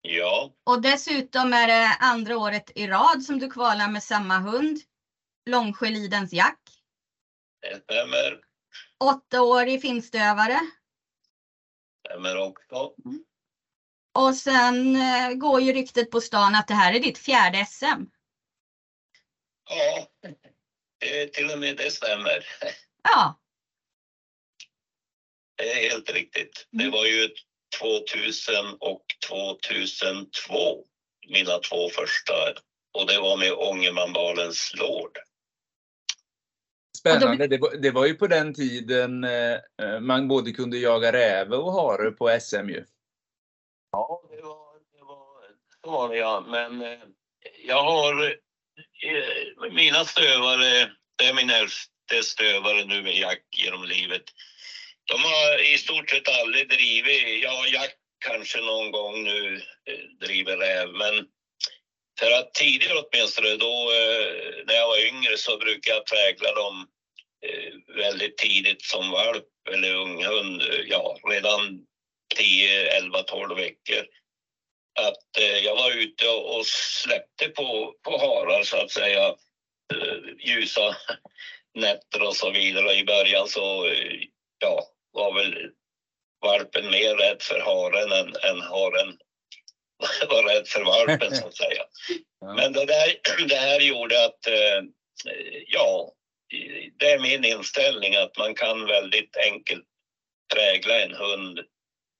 [0.00, 0.54] Ja.
[0.64, 4.78] Och dessutom är det andra året i rad som du kvalar med samma hund.
[5.46, 6.60] Långsjölidens Jack.
[7.60, 8.40] Det stämmer.
[9.04, 10.60] Åtta år i finstövare.
[12.06, 12.94] Stämmer också.
[13.04, 13.24] Mm.
[14.12, 18.04] Och sen eh, går ju ryktet på stan att det här är ditt fjärde SM.
[19.70, 20.08] Ja,
[21.32, 22.46] till och med det stämmer.
[23.02, 23.38] Ja.
[25.56, 26.66] Det är helt riktigt.
[26.70, 26.92] Det mm.
[26.92, 27.38] var ju ett
[27.80, 30.84] 2000 och 2002,
[31.28, 32.32] mina två första.
[32.92, 35.18] Och det var med Ångermanbalens Lord.
[36.98, 37.46] Spännande.
[37.46, 41.72] Det var, det var ju på den tiden eh, man både kunde jaga räve och
[41.72, 42.84] hare på SM ju.
[43.90, 45.26] Ja, det var, det var,
[45.84, 46.44] så var det ja.
[46.46, 46.98] Men eh,
[47.64, 48.22] jag har
[49.02, 54.22] eh, mina stövare, det är min äldste stövare nu med Jack genom livet.
[55.04, 59.56] De har i stort sett aldrig drivit, ja Jack kanske någon gång nu
[59.90, 61.26] eh, driver räv, men
[62.18, 66.86] för att tidigare åtminstone då eh, när jag var yngre så brukade jag prägla dem
[67.46, 71.86] eh, väldigt tidigt som valp eller unghund, eh, ja redan
[72.36, 74.06] 10, 11, 12 veckor.
[75.00, 79.34] Att jag var ute och släppte på, på harar så att säga,
[80.38, 80.96] ljusa
[81.74, 82.94] nätter och så vidare.
[82.94, 84.22] I början så eh,
[84.58, 85.70] ja, var väl
[86.40, 89.18] valpen mer rädd för haren än, än haren
[90.28, 91.82] var rädd för valpen så att säga.
[92.56, 94.82] Men det, där, det här gjorde att, eh,
[95.66, 96.12] ja,
[96.98, 99.84] det är min inställning att man kan väldigt enkelt
[100.54, 101.60] prägla en hund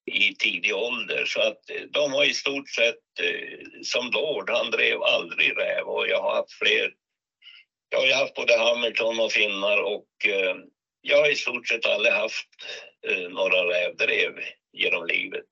[0.09, 1.25] i tidig ålder.
[1.25, 5.85] Så att eh, de var i stort sett eh, som Lord, han drev aldrig räv
[5.85, 6.95] och jag har haft fler.
[7.89, 10.57] Jag har haft både Hamilton och finnar och eh,
[11.01, 12.49] jag har i stort sett aldrig haft
[13.31, 14.33] några rävdrev
[14.73, 15.45] genom livet.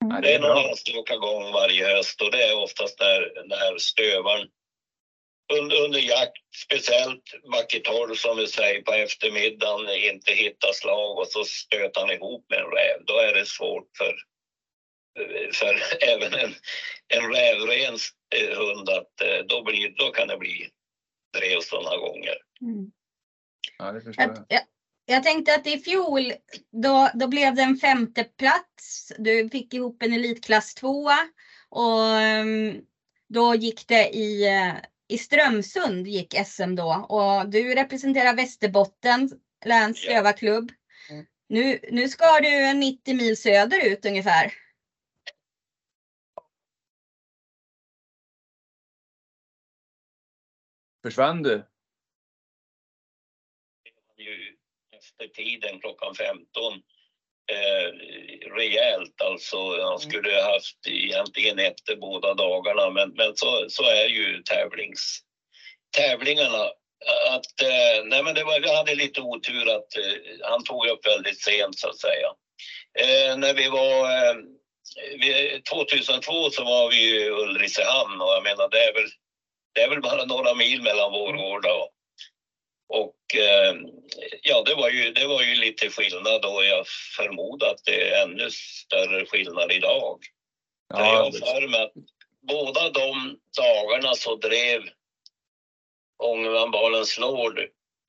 [0.00, 4.48] Ja, Det är några enstaka gång varje höst och det är oftast när, när stövaren
[5.52, 11.28] under, under jakt, speciellt vacker torr som vi säger på eftermiddagen, inte hittar slag och
[11.28, 13.04] så stöter han ihop med en räv.
[13.06, 14.14] Då är det svårt för,
[15.52, 16.54] för även en,
[17.08, 17.98] en rävren
[18.36, 20.70] eh, hund att eh, då, blir, då kan det bli
[21.38, 22.34] drev sådana gånger.
[22.60, 22.90] Mm.
[23.78, 24.60] Ja, det förstår Jag, jag.
[25.06, 26.32] jag, tänkte att i fjol
[26.82, 29.12] då, då blev det en femte plats.
[29.18, 31.18] Du fick ihop en elitklass tvåa
[31.68, 32.80] och ehm,
[33.28, 34.74] då gick det i, eh,
[35.08, 39.28] i Strömsund gick SM då och du representerar Västerbotten
[39.64, 40.16] läns Ja.
[40.16, 40.72] rövarklubb.
[41.10, 41.26] Mm.
[41.48, 44.52] Nu, nu ska du en 90 mil söderut ungefär.
[51.02, 51.64] Försvann du?
[54.16, 54.56] ju
[54.96, 56.82] efter tiden klockan 15
[57.52, 57.88] eh,
[58.56, 59.20] rejält.
[59.24, 64.42] Alltså han skulle ha haft egentligen efter båda dagarna men, men så, så är ju
[64.42, 65.18] tävlings,
[65.96, 66.64] tävlingarna.
[67.30, 71.06] Att, eh, nej men det var, vi hade lite otur att eh, han tog upp
[71.06, 72.28] väldigt sent så att säga.
[72.98, 74.34] Eh, när vi var eh,
[75.20, 79.08] vi, 2002 så var vi i Ulricehamn och jag menar det är väl,
[79.74, 81.93] det är väl bara några mil mellan Vårgårda och
[82.88, 83.74] och eh,
[84.42, 86.64] ja, det var, ju, det var ju lite skillnad då.
[86.64, 90.20] Jag förmodar att det är ännu större skillnad idag.
[90.94, 91.92] För jag Ja, har för mig att
[92.48, 94.82] båda de dagarna så drev
[96.22, 97.58] Ångermanbalens Lord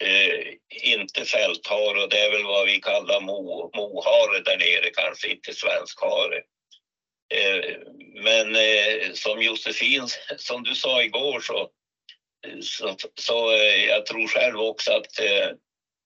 [0.04, 0.54] eh,
[0.94, 5.54] inte fälthare och det är väl vad vi kallar mo, mohare där nere, kanske inte
[5.54, 6.42] svensk hare.
[7.34, 7.78] Eh,
[8.24, 10.08] men eh, som Josefin,
[10.38, 11.70] som du sa igår så
[12.62, 15.50] så, så eh, jag tror själv också att eh,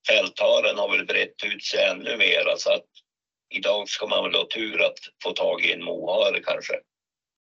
[0.07, 2.55] fältharen har väl brett ut sig ännu mer.
[2.57, 2.85] Så att
[3.49, 6.73] idag ska man väl ha tur att få tag i en mohare kanske.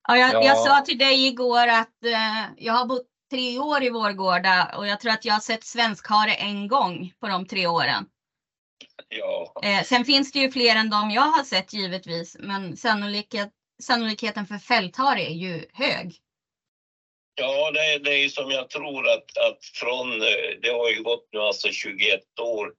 [0.07, 0.43] Ja, jag, Ja.
[0.45, 4.87] jag sa till dig igår att eh, jag har bott tre år i Vårgårda och
[4.87, 8.05] jag tror att jag har sett svenskhare en gång på de tre åren.
[9.07, 13.49] Ja, Eh, sen finns det ju fler än de jag har sett givetvis, men sannolikhet,
[13.83, 16.15] sannolikheten för fälthare är ju hög.
[17.35, 20.27] Ja det, är- det är som jag tror att, att från, eh,
[20.61, 22.73] det har ju gått nu alltså 21 år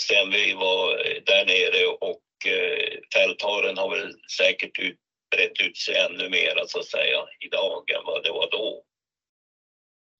[0.00, 4.96] sedan vi var eh, där nere och eh, fältharen har väl säkert ut,
[5.36, 8.82] brett ut sig ännu mer så att säga idag än vad det var då.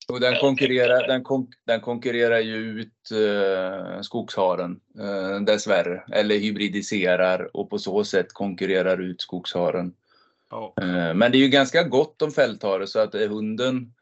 [0.09, 6.03] Och den konkurrerar, den, kon, den konkurrerar ju ut eh, skogsharen eh, dessvärre.
[6.13, 9.95] Eller hybridiserar och på så sätt konkurrerar ut skogsharen.
[10.53, 10.75] Ja.
[10.81, 13.95] Eh, men det är ju ganska gott om fälthare så att är hunden,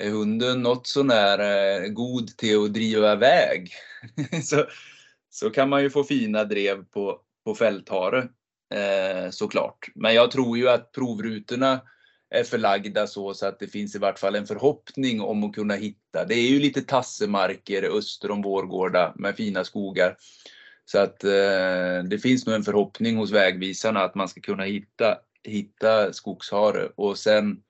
[0.00, 3.70] är hunden något sånär eh, god till att driva väg
[4.44, 4.64] så,
[5.30, 8.28] så kan man ju få fina drev på, på fälthare
[8.74, 9.88] eh, såklart.
[9.94, 11.80] Men jag tror ju att provrutorna
[12.30, 15.74] är förlagda så, så att det finns i vart fall en förhoppning om att kunna
[15.74, 16.24] hitta.
[16.24, 20.16] Det är ju lite tassemarker öster om Vårgårda med fina skogar.
[20.84, 25.18] Så att eh, det finns nog en förhoppning hos vägvisarna att man ska kunna hitta,
[25.44, 27.62] hitta skogshare och sen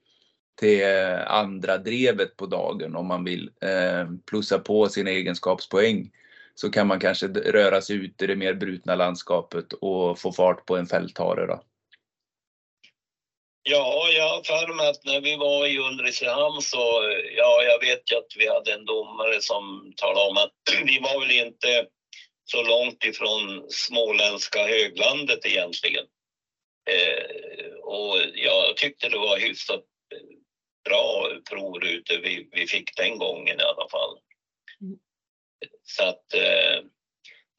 [0.60, 6.10] till eh, andra drevet på dagen om man vill eh, plussa på sina egenskapspoäng
[6.54, 10.66] så kan man kanske röra sig ut i det mer brutna landskapet och få fart
[10.66, 11.46] på en fälthare.
[11.46, 11.62] Då.
[13.62, 18.12] Ja, jag har för mig att när vi var i Ulricehamn så, ja, jag vet
[18.12, 20.52] ju att vi hade en domare som talade om att
[20.84, 21.86] vi var väl inte
[22.44, 26.04] så långt ifrån småländska höglandet egentligen.
[26.88, 30.38] Eh, och jag tyckte det var hyfsat eh,
[30.84, 34.18] bra provrutor vi, vi fick den gången i alla fall.
[34.80, 34.98] Mm.
[35.82, 36.82] Så att, eh,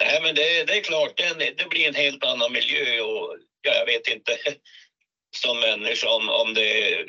[0.03, 3.73] nej men det, det är klart, det, det blir en helt annan miljö och ja,
[3.73, 4.37] jag vet inte
[5.37, 7.05] som människa om, om det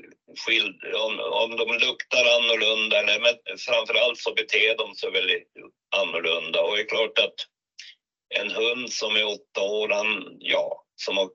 [0.47, 5.49] skild, om, om de luktar annorlunda eller men framförallt så beter de sig väldigt
[5.97, 7.35] annorlunda och det är klart att
[8.35, 11.31] en hund som är åtta år, han, ja, som har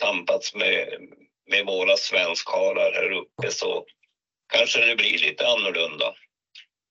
[0.00, 0.88] tampats med,
[1.50, 3.84] med våra svenskharar här uppe så
[4.52, 6.14] kanske det blir lite annorlunda.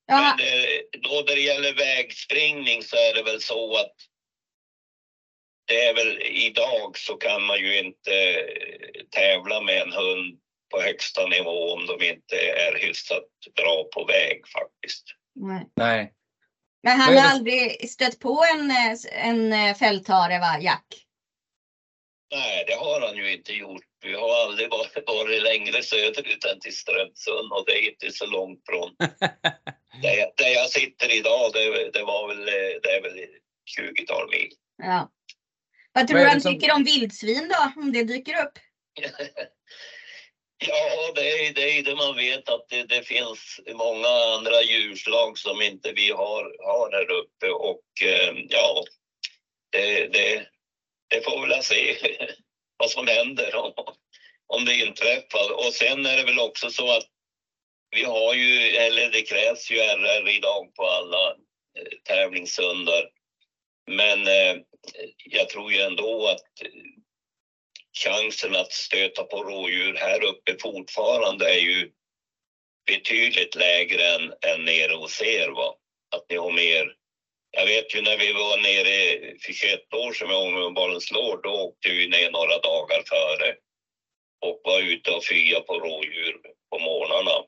[0.08, 3.96] Ja, Men eh, då när det gäller vägspringning så är det väl så att
[5.68, 10.40] det är väl idag så kan man ju inte eh, tävla med en hund
[10.72, 15.04] på högsta nivå om de inte är hyfsat bra på väg faktiskt.
[15.36, 15.68] nej.
[15.76, 16.14] Nej.
[16.84, 20.86] Men han har aldrig stött på en, eh, en fälthare va, Jack?
[22.32, 23.84] Nej, det har han ju inte gjort.
[24.02, 28.26] Vi har aldrig varit, varit längre söderut än till Strömsund och det är inte så
[28.26, 28.96] långt från
[30.02, 31.54] där jag, där jag sitter idag.
[31.54, 32.46] Det, det var väl,
[32.84, 33.18] det är väl
[33.80, 34.50] 20-tal mil.
[34.78, 35.12] Ja.
[35.94, 38.54] Vad tror du han som- tycker om vildsvin då, om det dyker upp?
[40.68, 45.38] Ja, det är, det är det man vet att det, det finns många andra djurslag
[45.38, 48.84] som inte vi har, har här uppe och eh, ja,
[49.72, 50.46] det, det,
[51.10, 51.98] det får väl se
[52.78, 53.74] vad som händer om,
[54.48, 55.52] om det inträffar.
[55.68, 57.08] Och sen är det väl också så att
[57.92, 61.30] vi har ju, eller det krävs ju RR idag på alla
[61.80, 63.10] eh, tävlingshundar.
[63.92, 64.56] Men eh,
[65.26, 66.70] jag tror ju ändå att eh,
[68.04, 71.92] chansen att stöta på rådjur här uppe fortfarande är ju
[72.86, 75.48] betydligt lägre än, än nere hos er.
[75.48, 75.76] Va?
[76.16, 76.99] Att ni har mer.
[77.52, 81.50] Jag vet ju när vi var nere för 21 år sedan med Ångermanbarnens Lord, då
[81.50, 83.56] åkte vi ner några dagar före
[84.42, 87.44] och var ute och fya på rådjur på morgnarna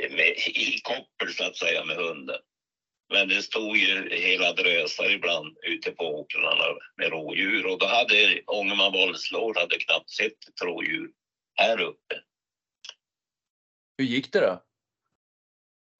[0.00, 2.40] eh, med, i koppel så att säga med hunden.
[3.12, 6.64] Men det stod ju hela drösar ibland ute på åkrarna
[6.96, 11.08] med rådjur och då hade Ångerman Bollslår hade knappt sett ett rådjur
[11.54, 12.20] här uppe.
[13.98, 14.58] Hur gick det då?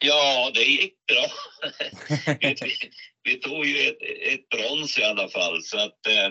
[0.02, 1.26] Ja, det gick bra.
[2.40, 2.54] vi,
[3.22, 6.30] vi- tog ju ett, ett brons i alla fall så att eh,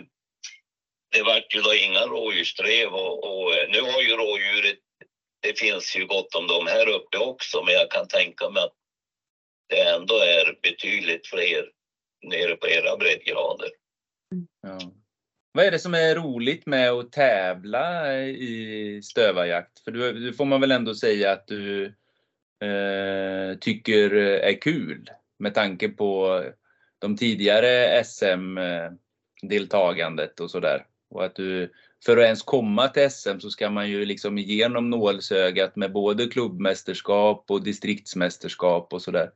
[1.11, 4.77] det vart ju då inga rådjursdrev och, och eh, nu har ju rådjuret,
[5.41, 8.73] det finns ju gott om dem här uppe också men jag kan tänka mig att
[9.69, 11.69] det ändå är betydligt fler
[12.21, 13.69] nere på era breddgrader.
[14.61, 14.79] Ja.
[15.53, 19.83] Vad är det som är roligt med att tävla i stövarjakt?
[19.83, 21.93] För du, det får man väl ändå säga att du
[22.61, 26.43] Eh, tycker är kul med tanke på
[26.99, 30.85] de tidigare SM-deltagandet och sådär.
[31.09, 31.73] Och att du,
[32.05, 36.27] för att ens komma till SM så ska man ju liksom igenom nålsögat med både
[36.27, 39.31] klubbmästerskap och distriktsmästerskap och sådär.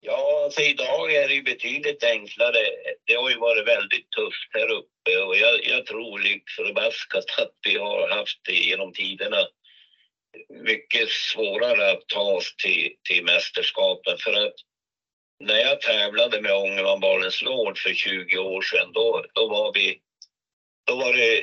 [0.00, 2.58] Ja, alltså idag är det ju betydligt enklare.
[3.04, 7.24] Det har ju varit väldigt tufft här uppe och jag, jag tror liksom lik förbaskat
[7.38, 9.36] att vi har haft det genom tiderna
[10.48, 14.54] mycket svårare att ta oss till, till mästerskapen för att
[15.38, 19.94] när jag tävlade med Ångermanbalens Lord för 20 år sedan då, då var vi
[20.86, 21.40] då var det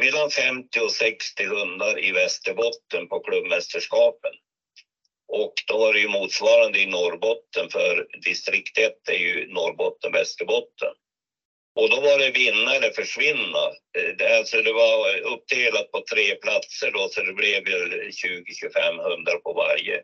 [0.00, 4.32] mellan 50 och 60 hundar i Västerbotten på klubbmästerskapen.
[5.28, 10.92] Och då var det ju motsvarande i Norrbotten för distrikt 1 är ju Norrbotten, Västerbotten.
[11.80, 13.64] Och då var det vinna eller försvinna.
[13.98, 19.52] Eh, det, alltså det var uppdelat på tre platser då så det blev 20-25 på
[19.52, 20.00] varje.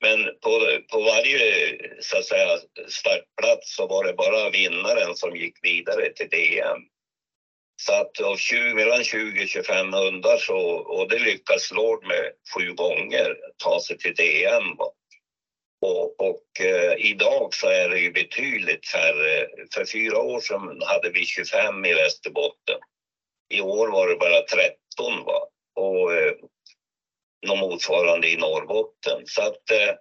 [0.00, 5.58] Men på, på varje så att säga, startplats så var det bara vinnaren som gick
[5.62, 6.80] vidare till DM.
[7.82, 12.30] Så att av 20, mellan 20 och 25 hundar så, och det lyckas Lord med
[12.54, 14.76] sju gånger, ta sig till DM.
[14.78, 14.86] va.
[15.80, 19.48] Och, och eh, idag så är det ju betydligt färre.
[19.74, 22.78] För fyra år sedan hade vi 25 i Västerbotten.
[23.48, 25.48] I år var det bara 13 va.
[25.74, 26.32] Och eh,
[27.46, 29.22] något motsvarande i Norrbotten.
[29.24, 29.94] Så att, eh,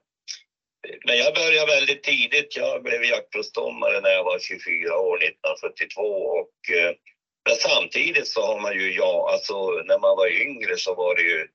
[1.05, 2.55] men jag började väldigt tidigt.
[2.55, 6.93] Jag blev jaktprovsdomare när jag var 24 år 1972 och eh,
[7.45, 11.21] men samtidigt så har man ju, ja, alltså när man var yngre så var det
[11.21, 11.47] ju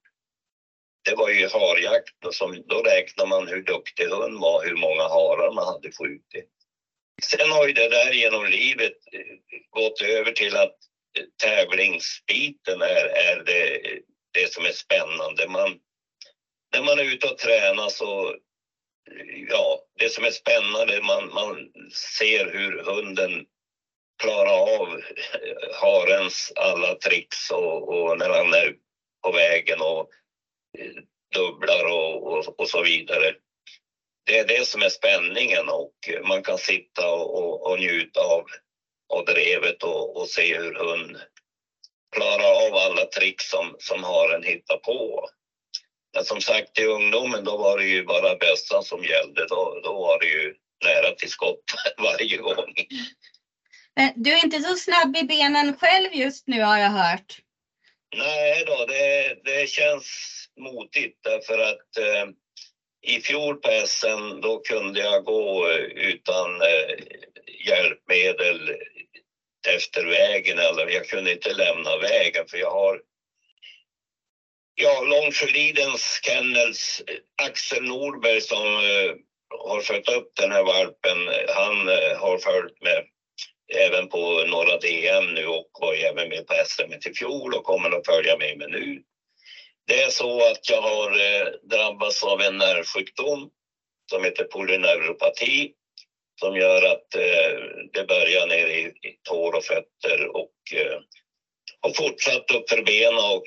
[1.04, 5.02] det var ju harjakt och som, då räknar man hur duktig hund var, hur många
[5.02, 6.48] harar man hade skjutit.
[7.22, 9.36] Sen har ju det där genom livet eh,
[9.70, 10.76] gått över till att
[11.18, 13.78] eh, tävlingsbiten är, är det,
[14.32, 15.46] det som är spännande.
[15.46, 15.76] Man,
[16.72, 21.68] när man är ute och tränar så, eh, ja, det som är spännande, man, man
[22.18, 23.44] ser hur hunden
[24.22, 25.00] klarar av
[25.72, 28.74] harens alla tricks och, och när han är
[29.22, 30.08] på vägen och
[31.34, 33.34] dubblar och, och, och så vidare.
[34.26, 38.44] Det är det som är spänningen och man kan sitta och, och, och njuta av,
[39.14, 41.16] av drevet och, och se hur hund
[42.14, 45.28] klarar av alla tricks som, som haren hittar på.
[46.14, 49.46] Men som sagt i ungdomen då var det ju bara bössan som gällde.
[49.46, 50.52] Då, då var det ju
[50.84, 51.62] nära till skott
[51.96, 52.72] varje gång.
[53.96, 57.38] Men du är inte så snabb i benen själv just nu har jag hört.
[58.16, 60.04] Nej då, det, det känns
[60.60, 62.26] motigt därför att eh,
[63.02, 66.96] i fjol på SM då kunde jag gå eh, utan eh,
[67.66, 68.76] hjälpmedel
[69.68, 73.00] efter vägen eller jag kunde inte lämna vägen för jag har
[74.76, 79.14] Ja, Långsjölidens kennels eh, Axel Norberg som eh,
[79.58, 83.04] har fött upp den här valpen, eh, han eh, har följt med
[83.74, 87.90] även på Norra DM nu och var även med på SM i fjol och kommer
[87.90, 89.00] att följa med mig nu.
[89.86, 93.48] Det är så att jag har eh, drabbats av en nervsjukdom
[94.10, 95.70] som heter polyneuropati
[96.40, 97.58] som gör att eh,
[97.92, 100.98] det börjar ner i, i tår och fötter och eh,
[101.80, 103.42] har fortsatt upp för benen och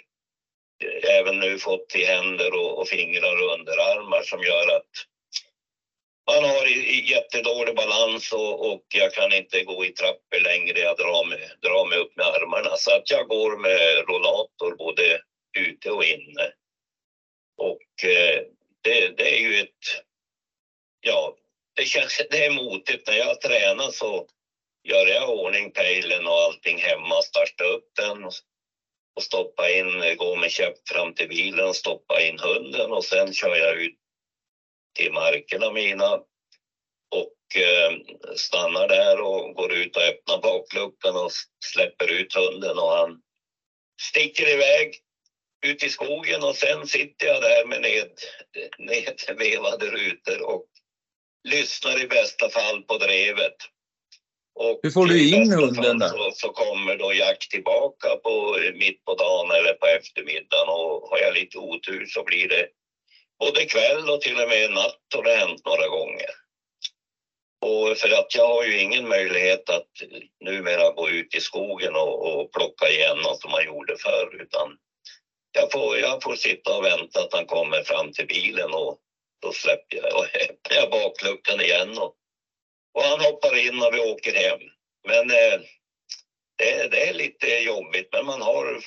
[0.83, 4.89] eh, även nu fått i händer och, och fingrar och underarmar som gör att
[6.27, 6.65] man har
[7.11, 10.79] jättedålig balans och, och, jag kan inte gå i trappor längre.
[10.79, 15.21] Jag drar mig, drar mig upp med armarna så att jag går med rollator både
[15.57, 16.51] ute och inne.
[17.57, 18.41] Och eh,
[18.81, 20.03] det, det, är ju ett...
[21.01, 21.35] Ja,
[21.75, 22.21] det känns...
[22.29, 23.07] Det är motigt.
[23.07, 24.27] När jag tränar så
[24.83, 28.25] gör jag ordning pejlen och allting hemma, starta upp den
[29.15, 33.33] och stoppa in, gå med käpp fram till bilen och stoppa in hunden och sen
[33.33, 33.97] kör jag ut
[34.97, 36.13] till markerna mina
[37.09, 37.91] och eh,
[38.35, 41.31] stannar där och går ut och öppnar bakluckan och
[41.65, 43.21] släpper ut hunden och han
[44.01, 44.95] sticker iväg
[45.65, 48.11] ut i skogen och sen sitter jag där med ned,
[48.77, 50.65] nedvevade rutor och
[51.43, 53.55] lyssnar i bästa fall på drevet.
[54.59, 56.07] Och Hur får du in hunden då?
[56.07, 61.17] Så, så, kommer då Jack tillbaka på, mitt på dagen eller på eftermiddagen och har
[61.17, 62.67] jag lite otur så blir det
[63.39, 66.29] både kväll och till och med natt har det hänt några gånger.
[67.61, 69.91] Och för att jag har ju ingen möjlighet att
[70.39, 74.75] numera gå ut i skogen och, och plocka igen något som man gjorde förr utan
[75.51, 78.95] jag får, jag får sitta och vänta att han kommer fram till bilen och
[79.41, 82.13] då släpper jag och öppnar jag bakluckan igen och,
[82.93, 84.59] och han hoppar in och vi åker hem.
[85.07, 85.59] Men eh,
[86.57, 88.81] det, det, är lite jobbigt men man har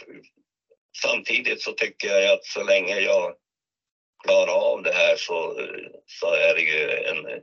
[1.03, 3.35] samtidigt så tycker jag att så länge jag
[4.25, 5.67] klara av det här så,
[6.07, 7.41] så är det ju en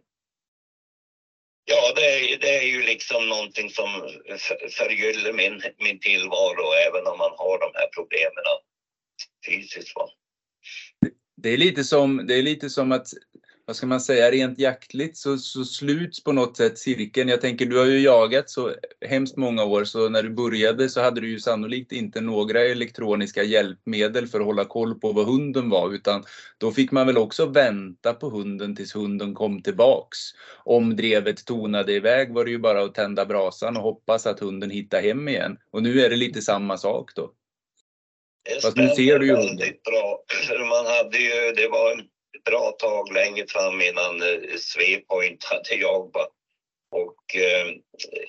[1.69, 4.19] Ja, det är, det är ju liksom någonting som
[4.77, 8.43] förgyller min, min tillvaro även om man har de här problemen
[9.45, 9.95] fysiskt.
[9.95, 10.07] Va?
[11.41, 13.07] Det är lite som, det är lite som att,
[13.67, 17.29] vad ska man säga, rent jaktligt så, så sluts på något sätt cirkeln.
[17.29, 18.73] Jag tänker, du har ju jagat så
[19.05, 23.43] hemskt många år, så när du började så hade du ju sannolikt inte några elektroniska
[23.43, 26.23] hjälpmedel för att hålla koll på vad hunden var, utan
[26.57, 30.17] då fick man väl också vänta på hunden tills hunden kom tillbaks.
[30.63, 34.69] Om drevet tonade iväg var det ju bara att tända brasan och hoppas att hunden
[34.69, 35.57] hittade hem igen.
[35.71, 37.31] Och nu är det lite samma sak då.
[38.61, 40.23] Fast nu ser du ju bra.
[40.59, 42.16] Man hade ju, det var
[42.49, 46.29] bra tag längre fram innan eh, SwePoint Svepoint hade jobbat.
[46.91, 47.67] och eh,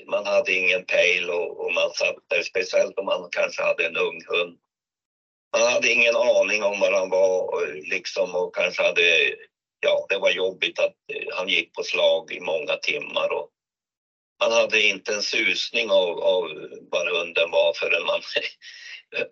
[0.06, 3.96] man hade ingen pejl och, och, man satt där, speciellt om man kanske hade en
[3.96, 4.58] ung hund.
[5.56, 9.34] Man hade ingen aning om var han var och, liksom och kanske hade,
[9.80, 13.48] ja det var jobbigt att eh, han gick på slag i många timmar och
[14.40, 16.44] man hade inte en susning av, av
[16.90, 18.20] var hunden var förrän man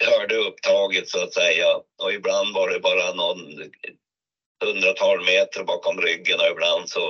[0.10, 1.66] hörde upptaget så att säga.
[2.02, 3.70] Och ibland var det bara någon
[4.64, 7.00] hundratal meter bakom ryggen och ibland så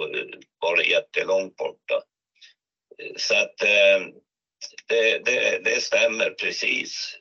[0.59, 2.03] var det jättelångt borta.
[3.17, 4.07] Så att eh,
[4.89, 7.17] det, det, det stämmer precis.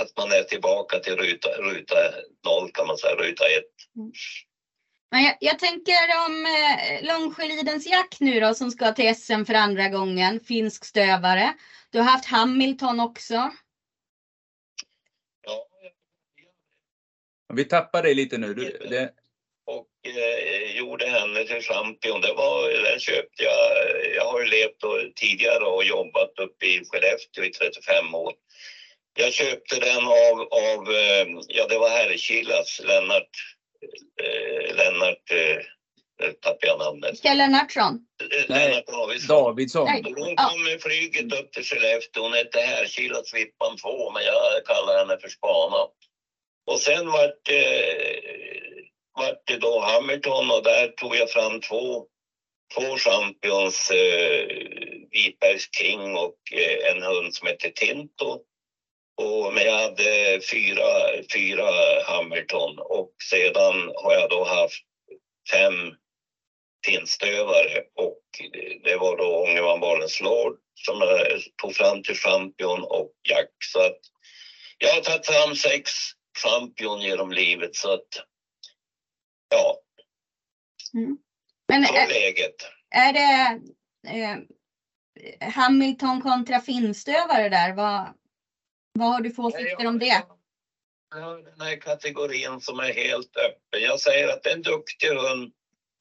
[0.00, 1.96] Att man är tillbaka till ruta, ruta
[2.44, 3.64] noll kan man säga, ruta ett.
[5.10, 9.54] Men jag, jag tänker om eh, Långsjölidens Jack nu då som ska till SM för
[9.54, 11.54] andra gången, finsk stövare.
[11.90, 13.50] Du har haft Hamilton också.
[17.54, 18.54] Vi tappar dig lite nu.
[18.54, 19.12] Du, det...
[20.06, 22.20] Eh, gjorde henne till champion.
[22.20, 23.60] Det var, den köpte jag.
[24.14, 28.32] Jag har ju levt och, tidigare och jobbat uppe i Skellefteå i 35 år.
[29.18, 33.30] Jag köpte den av, av eh, ja det var Herrkilas, Lennart,
[34.22, 35.64] eh, Lennart eh,
[36.20, 37.22] nu tappade jag namnet.
[37.22, 37.98] Kjell Lennartsson?
[38.22, 39.36] Eh, Lennart Davidsson.
[39.36, 39.88] Davidsson.
[39.88, 42.22] Hon kom med flyget upp till Skellefteå.
[42.22, 45.86] Hon hette Härkila Svippan 2 men jag kallar henne för Spana.
[46.66, 47.62] Och sen vart det,
[49.18, 52.04] vart det då Hamilton och där tog jag fram två,
[52.74, 54.46] två champions, eh,
[55.10, 58.40] Vitbergs King och eh, en hund som heter Tinto.
[59.16, 64.82] Och, men jag hade fyra, fyra Hamilton och sedan har jag då haft
[65.50, 65.94] fem
[66.86, 68.20] finstövare och
[68.84, 73.48] det var då Ångermanbolens Lord som jag tog fram till champion och Jack.
[73.64, 73.98] Så att
[74.78, 75.90] jag har tagit fram sex
[76.42, 78.08] champion genom livet så att
[79.48, 79.80] ja,
[81.68, 82.54] Men Så är, läget.
[82.90, 83.60] är det
[84.08, 84.38] eh,
[85.40, 87.72] Hamilton kontra finstövare där?
[87.72, 88.14] Vad,
[88.92, 90.22] vad har du för åsikter om det?
[91.44, 93.82] Den här kategorin som är helt öppen.
[93.82, 95.52] Jag säger att en duktig hund,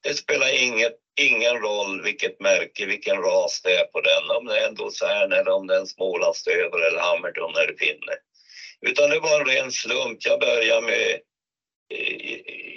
[0.03, 4.37] det spelar inget, ingen roll vilket märke, vilken ras det är på den.
[4.37, 8.13] Om det är en Luzern eller om det är en Smålandsstövare eller Hamilton eller pinne.
[8.81, 10.17] Utan det var en ren slump.
[10.19, 11.19] Jag började med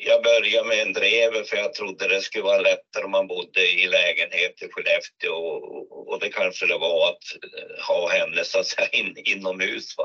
[0.04, 3.68] jag började med en drever för jag trodde det skulle vara lättare om man bodde
[3.68, 7.24] i lägenhet i Skellefteå och, och det kanske det var att
[7.58, 9.96] eh, ha henne så att säga in, inomhus.
[9.96, 10.04] Va?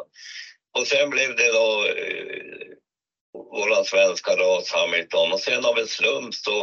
[0.78, 2.76] Och sen blev det då eh,
[3.34, 6.62] våran svenska ras Hamilton och sen av en slump så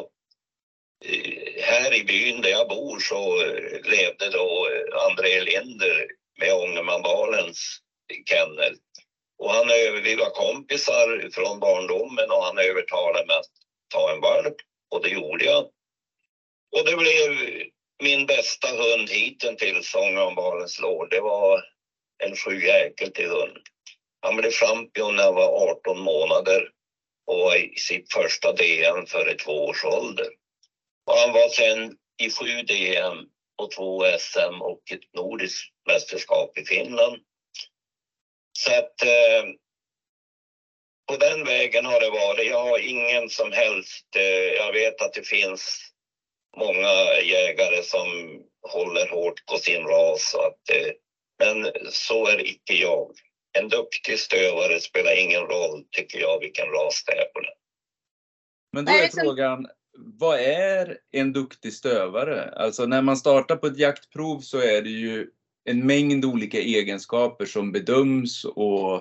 [1.04, 6.06] eh, här i byn där jag bor så eh, levde då eh, André Linder
[6.38, 7.78] med Ångermanbalens
[8.30, 8.76] kennel.
[9.42, 13.46] Och han, över- vi var kompisar från barndomen och han övertalade mig att
[13.88, 14.54] ta en valp
[14.90, 15.68] och det gjorde jag.
[16.76, 17.62] Och det blev
[18.02, 21.62] min bästa hund hittills, Ångermanvalens lår, Det var
[22.24, 23.58] en sjujäkel till hund.
[24.20, 26.68] Han blev champion när han var 18 månader
[27.26, 30.28] och var i sitt första DM före två års ålder.
[31.06, 33.24] Och han var sen i sju DM
[33.56, 37.18] och två SM och ett nordiskt mästerskap i Finland.
[38.52, 39.44] Så att eh,
[41.08, 42.46] på den vägen har det varit.
[42.46, 45.92] Jag har ingen som helst, eh, jag vet att det finns
[46.56, 48.06] många jägare som
[48.68, 50.34] håller hårt på sin ras.
[50.34, 50.90] Att, eh,
[51.38, 53.10] men så är icke jag.
[53.58, 57.52] En duktig stövare spelar ingen roll, tycker jag, vilken ras det är på den.
[58.72, 59.66] Men då är är det som- frågan,
[59.98, 62.50] vad är en duktig stövare?
[62.50, 65.30] Alltså när man startar på ett jaktprov så är det ju
[65.64, 68.94] en mängd olika egenskaper som bedöms och,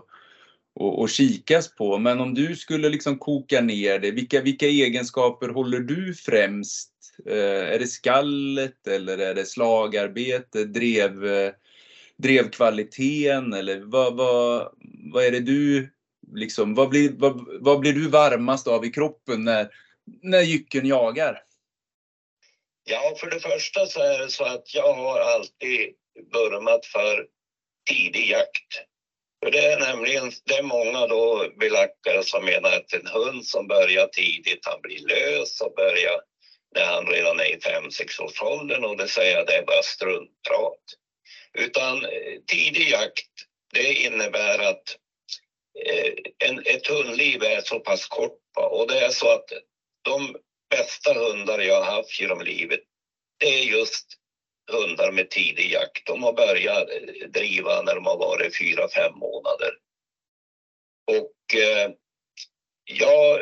[0.76, 1.98] och, och kikas på.
[1.98, 6.92] Men om du skulle liksom koka ner det, vilka, vilka egenskaper håller du främst?
[7.26, 11.54] Eh, är det skallet eller är det slagarbete, drev, eh,
[12.18, 14.72] drevkvaliteten eller vad, vad,
[15.14, 15.90] vad är det du
[16.36, 19.70] liksom, vad blir, vad, vad blir du varmast av i kroppen när,
[20.22, 21.44] när jycken jagar?
[22.84, 25.94] Ja, för det första så är det så att jag har alltid
[26.34, 27.26] vurmat för
[27.90, 28.86] tidig jakt.
[29.44, 33.68] För det är nämligen, det är många då belackare som menar att en hund som
[33.68, 36.22] börjar tidigt, han blir lös och börjar
[36.76, 39.82] när han redan är i 5-6 års åldern och det säger jag, det är bara
[39.82, 40.84] struntprat.
[41.54, 43.28] Utan eh, tidig jakt,
[43.74, 44.96] det innebär att
[45.86, 46.14] eh,
[46.46, 49.52] en, ett hundliv är så pass kort och det är så att
[50.02, 50.36] de
[50.70, 52.80] bästa hundar jag har haft genom livet,
[53.38, 54.06] det är just
[54.72, 56.06] hundar med tidig jakt.
[56.06, 56.88] De har börjat
[57.30, 59.72] driva när de har varit fyra, fem månader.
[61.08, 61.90] Och eh,
[62.86, 63.40] ja,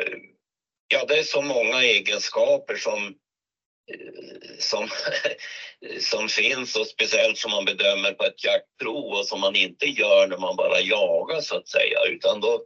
[0.88, 3.06] ja, det är så många egenskaper som,
[3.92, 4.88] eh, som,
[6.00, 10.26] som finns och speciellt som man bedömer på ett jaktprov och som man inte gör
[10.26, 11.98] när man bara jagar så att säga.
[12.06, 12.64] Utan då,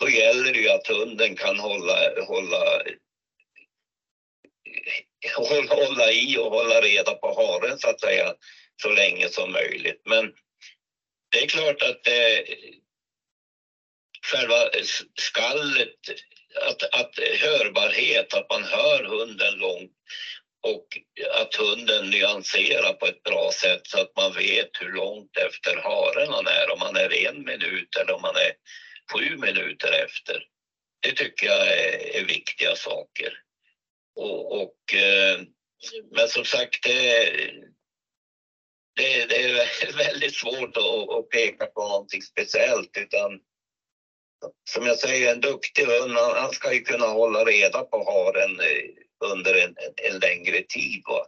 [0.00, 2.82] då gäller det ju att hunden kan hålla, hålla
[5.34, 8.32] hålla, hålla i och hålla reda på haren så att säga
[8.82, 10.00] så länge som möjligt.
[10.04, 10.32] Men
[11.30, 12.54] det är klart att eh,
[14.26, 14.68] själva
[15.20, 15.94] skallet,
[16.60, 19.90] att, att hörbarhet, att man hör hunden långt
[20.62, 20.86] och
[21.30, 26.30] att hunden nyanserar på ett bra sätt så att man vet hur långt efter haren
[26.32, 28.52] han är, om han är en minut eller om han är
[29.12, 30.42] sju minuter efter.
[31.00, 33.45] Det tycker jag är, är viktiga saker.
[34.16, 35.40] Och, och, eh,
[36.10, 37.30] men som sagt, det,
[38.96, 42.96] det, det är väldigt svårt att, att peka på någonting speciellt.
[42.96, 43.40] Utan
[44.70, 48.60] som jag säger, en duktig hund, han, han ska ju kunna hålla reda på haren
[48.60, 51.02] eh, under under en, en längre tid.
[51.06, 51.26] Va?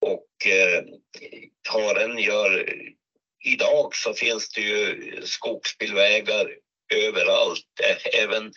[0.00, 0.84] Och eh,
[1.68, 2.68] haren gör...
[3.46, 6.54] Idag så finns det ju skogsbilvägar
[6.94, 7.80] överallt.
[8.12, 8.52] Även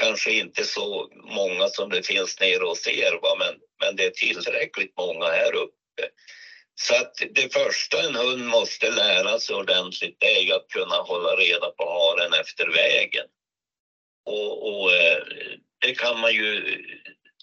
[0.00, 3.34] kanske inte så många som det finns nere hos er, va?
[3.38, 6.08] Men, men det är tillräckligt många här uppe.
[6.80, 11.36] Så att det första en hund måste lära sig ordentligt det är att kunna hålla
[11.36, 13.26] reda på haren efter vägen.
[14.24, 15.22] Och, och eh,
[15.78, 16.78] det kan man ju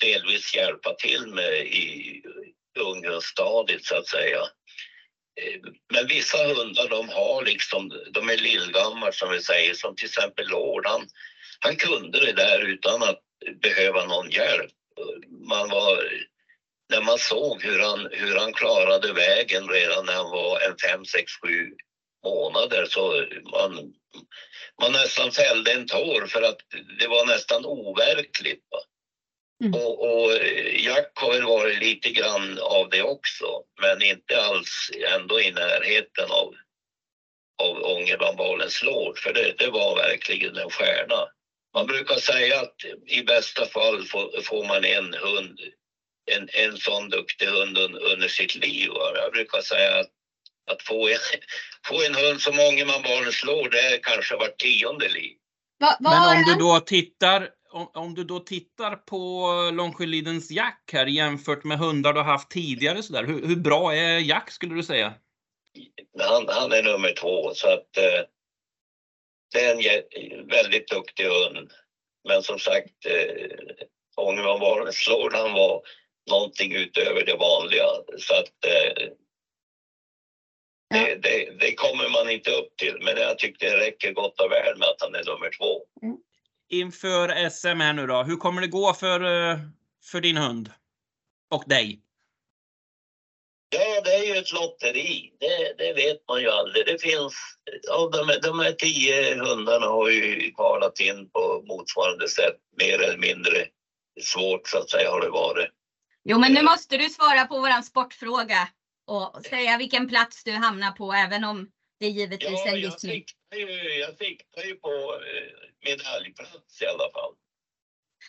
[0.02, 2.22] delvis hjälpa till med i
[2.80, 4.40] ungdomsstadiet så att säga.
[5.42, 5.60] Eh,
[5.94, 10.48] men vissa hundar de har liksom, de är lillgammal som vi säger, som till exempel
[10.48, 11.08] lådan
[11.66, 13.20] han, kunde det där utan att
[13.62, 14.72] behöva någon hjälp.
[15.48, 16.04] Man var,
[16.90, 21.06] när man såg hur han, hur han klarade vägen redan när han var en fem,
[21.06, 21.72] sex, sju
[22.24, 23.94] månader så man,
[24.82, 26.58] man nästan fällde en tår för att
[27.00, 28.62] det var nästan overkligt.
[29.64, 29.74] Mm.
[29.74, 30.32] Och, och
[30.80, 36.32] Jack har väl varit lite grann av det också, men inte alls ändå i närheten
[36.32, 36.54] av,
[37.64, 41.28] av Ångermanbalens låd, för det, det var verkligen en stjärna.
[41.76, 42.76] Man brukar säga att
[43.08, 45.60] i bästa fall får, får man en hund,
[46.32, 48.90] en, en sån duktig hund un, under sitt liv.
[48.90, 49.12] va.
[49.16, 50.12] Jag brukar säga att,
[50.72, 51.18] att få, en,
[51.88, 55.34] få en hund som Ångermanbalen slår, det är kanske vart tionde liv.
[55.80, 60.90] Va, vad Men om du då tittar om, om du då tittar på Långsjölidens Jack
[60.94, 64.52] här jämfört med hundar du har haft tidigare så där, hur, hur bra är Jack
[64.52, 65.14] skulle du säga?
[66.20, 68.26] Han, han är nummer två, så att eh,
[69.54, 71.72] det är en väldigt duktig hund.
[72.28, 73.86] Men som sagt, eh,
[74.16, 75.82] Ångermanbalen slår han var
[76.30, 77.86] någonting utöver det vanliga.
[78.18, 79.10] Så att eh,
[80.90, 82.98] det, det, det kommer man inte upp till.
[83.02, 85.82] Men jag tycker det räcker gott och väl med att han är nummer två.
[86.70, 89.58] Inför SM här nu då, hur kommer det gå för, eh,
[90.12, 90.72] för din hund?
[91.52, 92.05] Och dig?
[93.76, 95.32] Ja, det är ju ett lotteri.
[95.40, 96.86] Det, det vet man ju aldrig.
[96.86, 97.34] Det finns,
[97.92, 102.56] av de, de här tio hundarna har ju kvalat in på motsvarande sätt.
[102.78, 103.68] Mer eller mindre
[104.22, 105.68] svårt så att säga har det varit.
[106.24, 108.68] Jo, men nu måste du svara på våran sportfråga
[109.08, 111.68] och säga vilken plats du hamnar på, även om
[112.00, 113.12] det givetvis är Ja, en jag gissning.
[113.14, 117.34] siktar ju, jag siktar ju på eh, medaljplats i alla fall.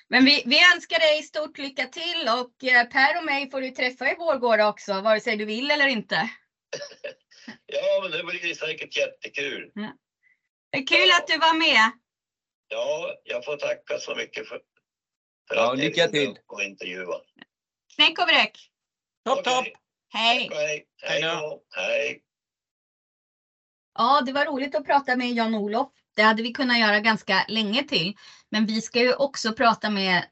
[0.09, 3.70] Men vi, vi önskar dig stort lycka till och eh, Per och mig får du
[3.70, 6.30] träffa i Vårgårda också, vare sig du vill eller inte.
[7.66, 9.70] Ja, men det blir säkert jättekul.
[10.70, 11.92] Det är kul att du var med.
[12.68, 14.61] Ja, jag får tacka så mycket för,
[15.48, 16.38] för Ja, att lycka till.
[16.46, 17.20] och intervjua.
[17.94, 18.70] Snäck och bräck.
[19.24, 19.52] Topp, Okej.
[19.52, 19.82] topp!
[20.09, 20.48] Hej!
[20.52, 20.86] Hej.
[21.02, 21.22] Hej.
[21.76, 22.22] Hej.
[23.94, 25.88] Ja, det var roligt att prata med Jan-Olof.
[26.17, 28.17] Det hade vi kunnat göra ganska länge till.
[28.51, 30.25] Men vi ska ju också prata med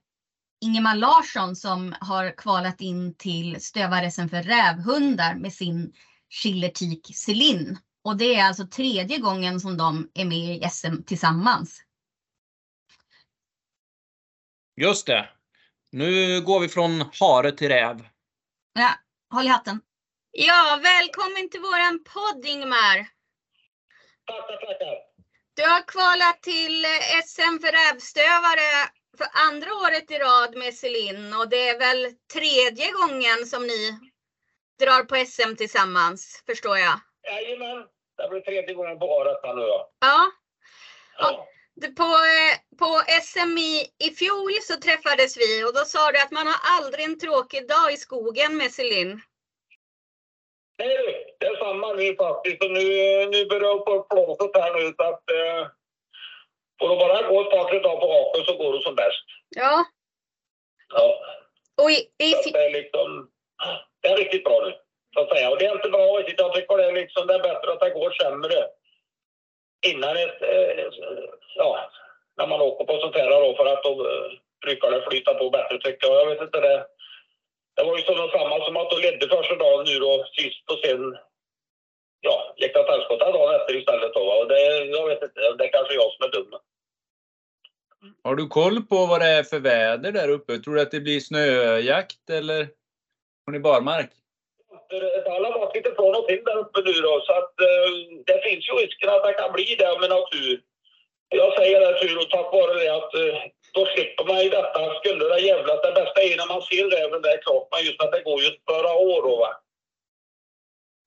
[0.61, 5.93] Ingemar Larsson som har kvalat in till Stövar-SM för rävhundar med sin
[6.31, 7.79] Schillertik Celine.
[8.05, 11.83] Och det är alltså tredje gången som de är med i SM tillsammans.
[14.81, 15.29] Just det.
[15.93, 18.09] Nu går vi från hare till räv.
[18.73, 18.91] Ja,
[19.31, 19.81] håll i hatten.
[20.31, 23.09] Ja, välkommen till våran podd Ingmar.
[24.27, 25.14] Tackar, tackar.
[25.57, 28.69] Du har kvalat till eh, SM för rävstövare
[29.19, 33.99] för andra året i rad med Celine och det är väl tredje gången som ni
[34.79, 37.01] drar på SM tillsammans, förstår jag.
[37.23, 37.87] Jajamän.
[38.17, 39.39] Det blir tredje gången på året.
[40.01, 40.33] Ja,
[41.21, 41.47] Ja.
[41.97, 46.31] på, eh, på SM i, i fjol så träffades vi och då sa du att
[46.31, 49.23] man har aldrig en tråkig dag i skogen med Celine.
[50.79, 52.65] Nej du, samma nu faktiskt.
[52.65, 52.85] Och nu,
[53.27, 55.67] nu börjar jag få blåset här nu så att eh,
[56.79, 59.27] får det bara gå ett par tre dagar på raken så går det som bäst.
[59.49, 59.85] Ja,
[60.89, 61.19] Ja.
[61.83, 63.31] och i, i, Så det är liksom,
[64.01, 64.73] det är riktigt bra nu.
[65.15, 65.51] Så att säga.
[65.51, 66.41] Och det är inte bra riktigt.
[66.41, 68.67] Jag tycker det är liksom, det är bättre att det går sämre
[69.87, 70.85] innan ett, eh,
[71.57, 71.91] ja,
[72.37, 74.31] när man åker på sånt här då för att då eh,
[74.65, 76.21] brukar det flyta på bättre tycker jag.
[76.21, 76.87] Jag vet inte det.
[77.75, 80.79] Det var ju som samma som att de ledde första dagen nu då sist och
[80.85, 81.19] sen
[82.21, 84.21] ja, gick det tällskotta dagen efter istället då.
[84.21, 86.55] Och det, jag vet inte, det är kanske jag som är dum.
[88.25, 90.59] Har du koll på vad det är för väder där uppe?
[90.59, 92.69] Tror du att det blir snöjakt eller
[93.47, 94.11] har ni barmark?
[94.91, 97.91] Det har varit lite från och till där uppe nu då, så att eh,
[98.27, 100.63] det finns ju risken att det kan bli det med natur.
[101.37, 103.39] Jag säger det tur och tack vare det att eh,
[103.73, 104.95] då slipper man ju detta.
[104.95, 108.03] Skulle det jävlas, det bästa är när man ser räven det är klart, men just
[108.03, 109.61] att det går ju att år då va.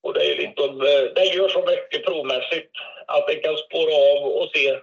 [0.03, 2.71] Och det är lite, eh, det gör så mycket provmässigt
[3.07, 4.79] att det kan spåra av och se,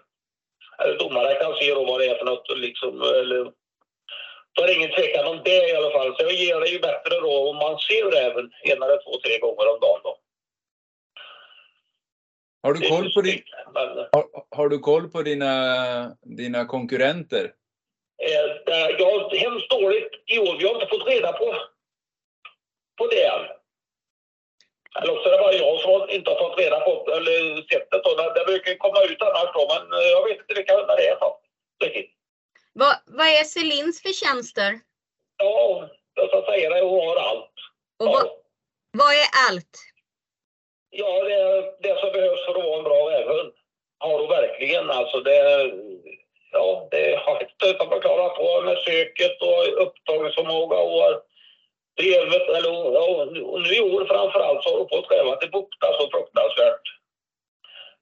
[0.83, 3.53] eller domare kan se då vad det är för något liksom, eller
[4.55, 6.17] då är det ingen tvekan om det i alla fall.
[6.17, 9.39] Så jag ger det ju bättre då om man ser räven en eller två, tre
[9.39, 10.19] gånger om dagen då.
[12.65, 13.43] Har du koll på, din,
[14.13, 14.25] har,
[14.57, 15.53] har du koll på dina,
[16.23, 17.45] dina konkurrenter?
[18.25, 20.57] eh, jag har hemskt dåligt i år.
[20.59, 21.55] Vi har inte fått reda på,
[22.99, 23.45] på det än.
[25.03, 28.01] Eller också är det bara jag som inte har fått reda på eller sett det.
[28.05, 28.15] då.
[28.15, 30.97] Det, det brukar ju komma ut annars då, men eh, jag vet inte vilka hundar
[30.97, 31.17] det är.
[31.19, 31.39] Så.
[32.73, 34.81] Vad, vad är Celines förtjänster?
[35.37, 36.81] Ja, jag ska säga det.
[36.81, 37.55] Hon har allt.
[37.99, 38.37] Och vad, Ja.
[38.93, 39.75] vad är allt?
[40.97, 41.39] Ja, det,
[41.89, 43.53] det som behövs för att vara en bra rävhund
[43.99, 44.91] har du verkligen.
[44.91, 45.71] Alltså det,
[46.53, 51.23] ja, det har inte förklarat på med söket och upptagningsförmåga och
[52.01, 52.49] drevet.
[52.57, 56.83] Eller, ja, nu- i år framförallt så har du fått rävar till bukta så fruktansvärt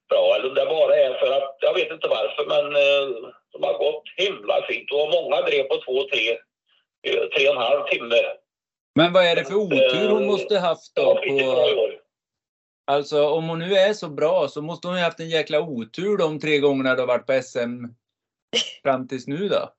[0.09, 0.35] bra.
[0.35, 4.03] Eller det bara är för att, jag vet inte varför, men eh, de har gått
[4.17, 4.93] himla fint.
[4.93, 6.37] Och många drev på två, tre
[7.37, 8.17] tre och en halv timme.
[8.95, 11.15] Men vad är det för otur hon måste haft då?
[11.15, 11.89] På
[12.87, 16.17] alltså om hon nu är så bra så måste hon ju haft en jäkla otur
[16.17, 17.85] de tre gångerna du har varit på SM
[18.83, 19.73] fram tills nu då.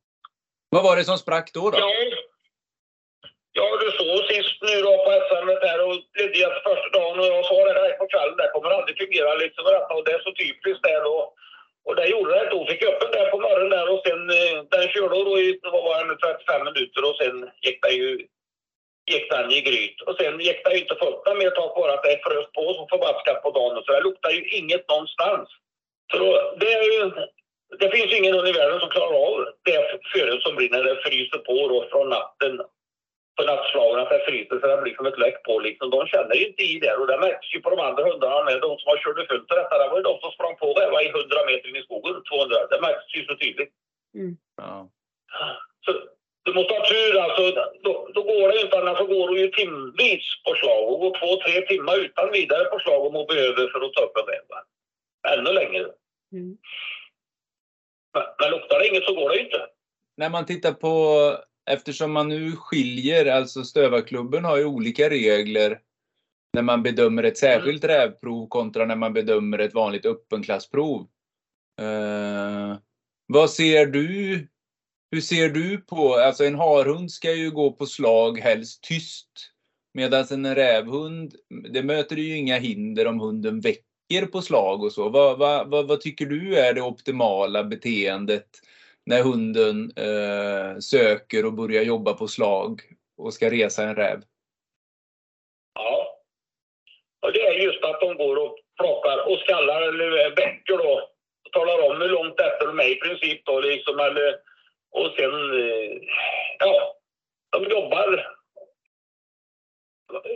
[0.70, 1.70] Vad var det som sprack då?
[1.70, 1.78] då?
[1.80, 1.90] Ja.
[3.56, 7.26] Ja, du såg sist nu då på SM där och ledde jag första dagen och
[7.26, 10.12] jag sa det där på kvällen, det kommer aldrig fungera liksom och detta och det
[10.18, 11.18] är så typiskt där då.
[11.88, 12.60] Och det gjorde det då.
[12.66, 15.60] Fick jag upp den där på morgonen där och sen eh, den körde då i,
[15.64, 17.36] vad var det, 35 minuter och sen
[17.66, 18.10] gick den ju
[19.12, 20.02] gick den i gryt.
[20.02, 20.96] Och sen det ju inte
[21.26, 23.84] den mer tack vare att det frös på så förbaskat på dagen.
[23.86, 25.50] Så det luktar ju inget någonstans.
[26.12, 27.12] Så då, det är ju,
[27.80, 29.80] det finns ju ingen i världen som klarar av det
[30.14, 32.62] föret som blir när det fryser på då från natten
[33.36, 35.90] på nattslagen att det fryser så det blir som ett läck på liksom.
[35.90, 38.62] De känner ju inte i det och det märks ju på de andra hundarna med.
[38.62, 41.02] De som har kört fullt till detta, det var ju de som sprang på räva
[41.04, 42.68] i 100 meter in i skogen, 200.
[42.72, 43.74] Det märks ju så tydligt.
[44.58, 44.90] Ja.
[45.86, 45.92] Så
[46.44, 47.44] du måste ha tur alltså.
[47.84, 51.00] Då, då går det ju inte annars så går du ju timvis på slag och
[51.00, 54.18] går två, tre timmar utan vidare på slag om hon behöver för att ta upp
[54.18, 54.64] en va.
[55.34, 55.80] Ännu längre.
[56.32, 56.58] Mm.
[58.14, 59.68] Men, men luktar det inget så går det ju inte.
[60.18, 60.96] När man tittar på,
[61.72, 65.80] eftersom man nu skiljer, alltså Stövarklubben har ju olika regler
[66.54, 71.08] när man bedömer ett särskilt rävprov kontra när man bedömer ett vanligt öppenklassprov.
[71.82, 72.78] Eh,
[73.28, 74.48] vad ser du?
[75.14, 79.30] Hur ser du på, alltså en harhund ska ju gå på slag helst tyst.
[79.94, 81.34] Medan en rävhund,
[81.74, 85.10] det möter ju inga hinder om hunden väcker på slag och så.
[85.10, 88.48] Vad, vad, vad, vad tycker du är det optimala beteendet
[89.06, 92.82] när hunden eh, söker och börjar jobba på slag
[93.18, 94.22] och ska resa en räv?
[95.76, 96.20] Ja.
[97.22, 101.02] Och det är just att de går och plockar och skallar eller väcker då.
[101.46, 104.00] Och talar om hur långt efter de är i princip då liksom.
[104.00, 104.53] Eller,
[104.94, 105.92] och sen, eh,
[106.60, 106.96] ja,
[107.52, 108.34] de jobbar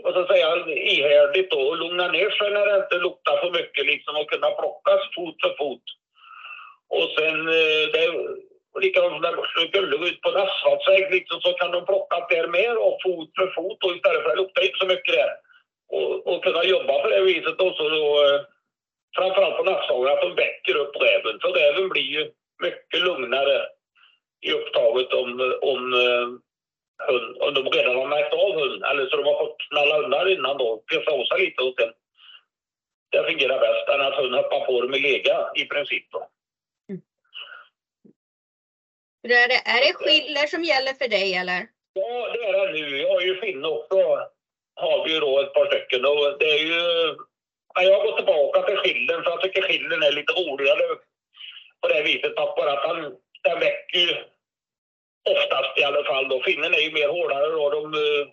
[0.03, 3.51] vad ska jag säga, ihärdigt då och lugnar ner sig när det inte luktar för
[3.51, 5.86] mycket liksom och kunna plockas fot för fot.
[6.89, 8.12] Och sen, eh, det är
[8.82, 12.47] likadant som när de gullar ut på en asfaltväg liksom, så kan de plocka där
[12.47, 15.32] med och fot för fot och istället för att det luktar inte så mycket där.
[15.95, 18.39] Och, och kunna jobba på det viset också då, eh,
[19.18, 21.39] framförallt på nattsagan, att de väcker upp räven.
[21.41, 22.32] För räven blir ju
[22.64, 23.77] mycket lugnare
[24.42, 26.28] i upptaget om, om, eh,
[27.08, 28.84] hund, om de redan har märkt av hund.
[28.84, 30.84] Eller så de har fått knalla undan innan då,
[31.28, 31.94] sig lite och sen.
[33.12, 36.30] Det fungerar bäst än att hunden hoppar på dem i lega i princip då.
[39.24, 41.68] Hur Är det, är det skiller som gäller för dig eller?
[41.94, 42.98] Ja, det är det nu.
[42.98, 43.98] Jag har ju finne också.
[44.76, 46.06] Har vi ju då ett par stycken.
[46.06, 46.82] Och det är ju...
[47.74, 50.96] Ja, jag har gått tillbaka till skillen för jag tycker skillen är lite roligare
[51.82, 52.36] på det viset.
[52.36, 54.16] Tack vare att han, den väcker ju
[55.30, 56.44] oftast i alla fall då.
[56.44, 57.70] Finnen är ju mer hårdare då.
[57.70, 58.28] De, eh,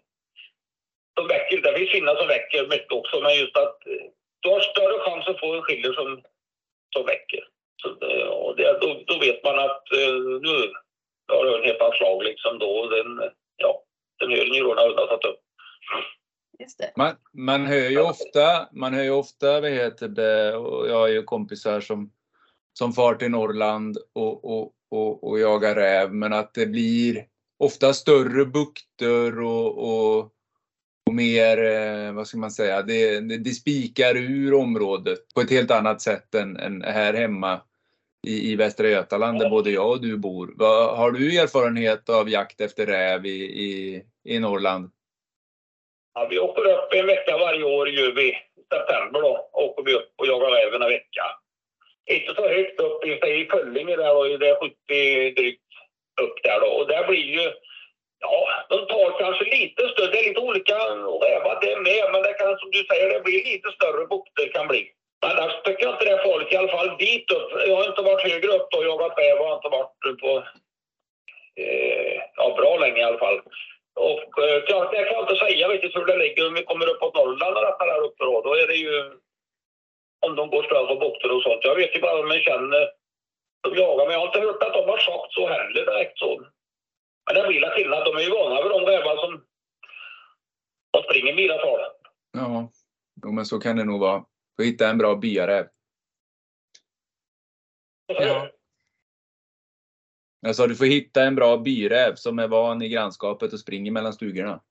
[1.14, 3.20] de väcker, det finns finnar som väcker mycket också.
[3.20, 4.04] Men just att eh,
[4.40, 6.22] du har större chans att få en skiller som,
[6.96, 7.44] som väcker.
[7.82, 10.14] Så, det- och det, då, då vet man att eh,
[10.48, 10.72] nu
[11.32, 12.86] har du en helt annat slag liksom då.
[12.88, 13.82] Den, ja,
[14.20, 15.40] den höll ju då när hunden satt upp.
[16.96, 21.08] Man, man hör ju ofta, man hör ju ofta, vad heter det, och jag har
[21.08, 22.10] ju kompisar som,
[22.78, 27.24] som far till Norrland och, och, och, och jagar räv, men att det blir
[27.58, 30.18] ofta större bukter och, och,
[31.06, 35.50] och mer, eh, vad ska man säga, det, det, det spikar ur området på ett
[35.50, 37.60] helt annat sätt än, än här hemma
[38.26, 40.52] i, i Västra Götaland där både jag och du bor.
[40.56, 44.90] Vad, har du erfarenhet av jakt efter räv i, i, i Norrland?
[46.14, 48.28] Ja, vi åker upp en vecka varje år gör vi.
[48.30, 51.22] I september då åker vi upp och jagar räv en vecka.
[52.10, 55.60] Inte så högt upp, i i Föllinge där och det är 70 drygt
[56.22, 56.66] upp där då.
[56.66, 57.52] Och där blir ju,
[58.20, 60.74] ja, de tar kanske lite större, det är lite olika
[61.26, 64.68] rävar det med, men det kan som du säger, det blir lite större bukter kan
[64.68, 64.90] bli.
[65.22, 67.50] Men där tycker jag inte det är farligt, i alla fall dit upp.
[67.66, 70.32] Jag har inte varit högre upp då har jagat räv, jag har inte varit på,
[71.60, 73.40] eh, ja bra länge i alla fall.
[73.94, 77.56] Och eh, jag, kan inte säga riktigt hur det ligger om vi kommer uppåt Norrland
[77.56, 78.42] och detta där uppe då.
[78.42, 79.12] Då är det ju
[80.26, 81.64] om de går större bukter och sånt.
[81.64, 82.90] Jag vet ju bara om jag känner
[83.62, 86.40] de jagar, men jag har inte hört att de har sagt så heller direkt så.
[87.26, 88.04] Men det blir skillnad.
[88.04, 89.44] De är ju vana vid de rävar som,
[90.96, 91.80] som springer miratal.
[92.32, 92.70] Ja,
[93.22, 94.24] jo, men så kan det nog vara.
[94.56, 95.66] Får hitta en bra byaräv.
[98.06, 98.48] Ja.
[100.40, 103.90] Jag sa du får hitta en bra byräv som är van i grannskapet och springer
[103.92, 104.62] mellan stugorna.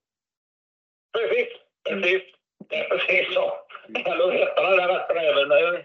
[1.14, 1.47] Precis,
[1.89, 2.22] precis.
[2.70, 3.62] Det är precis så.
[3.96, 5.52] Eller vad heter den där rätta räven?
[5.52, 5.80] Eh,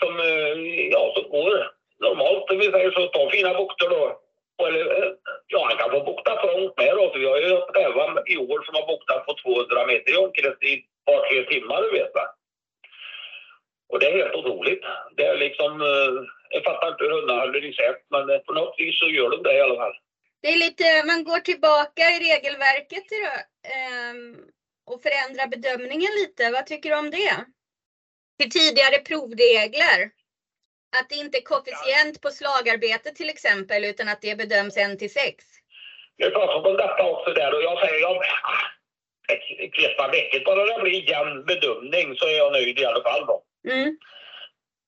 [0.00, 3.06] som, eh, ja, som går normalt, om vi säger så.
[3.06, 4.20] Tar fina bukter då.
[4.66, 5.12] eller, eh,
[5.46, 7.10] ja, han kan få bukta trångt med då.
[7.10, 10.62] För vi har ju rävar i år som har buktat på 200 meter i omkrets
[10.62, 12.26] i ett par, tre timmar, du vet va.
[13.88, 14.84] Och det är helt otroligt.
[15.16, 15.80] Det är liksom,
[16.50, 19.56] jag fattar inte hur hundar håller isär, men på något vis så gör de det
[19.56, 19.96] i alla fall.
[20.42, 23.40] Det är lite, man går tillbaka i regelverket idag,
[24.86, 26.50] och förändrar bedömningen lite.
[26.50, 27.44] Vad tycker du om det?
[28.38, 30.10] Till tidigare provregler.
[30.96, 35.12] Att det inte är koefficient på slagarbete till exempel, utan att det bedöms 1 till
[35.12, 35.44] 6.
[36.16, 38.16] Vi har pratat om detta också där och jag säger, jag,
[39.28, 43.26] ett, par veckor bara det blir jämn bedömning så är jag nöjd i alla fall
[43.26, 43.42] då.
[43.68, 43.98] Mm.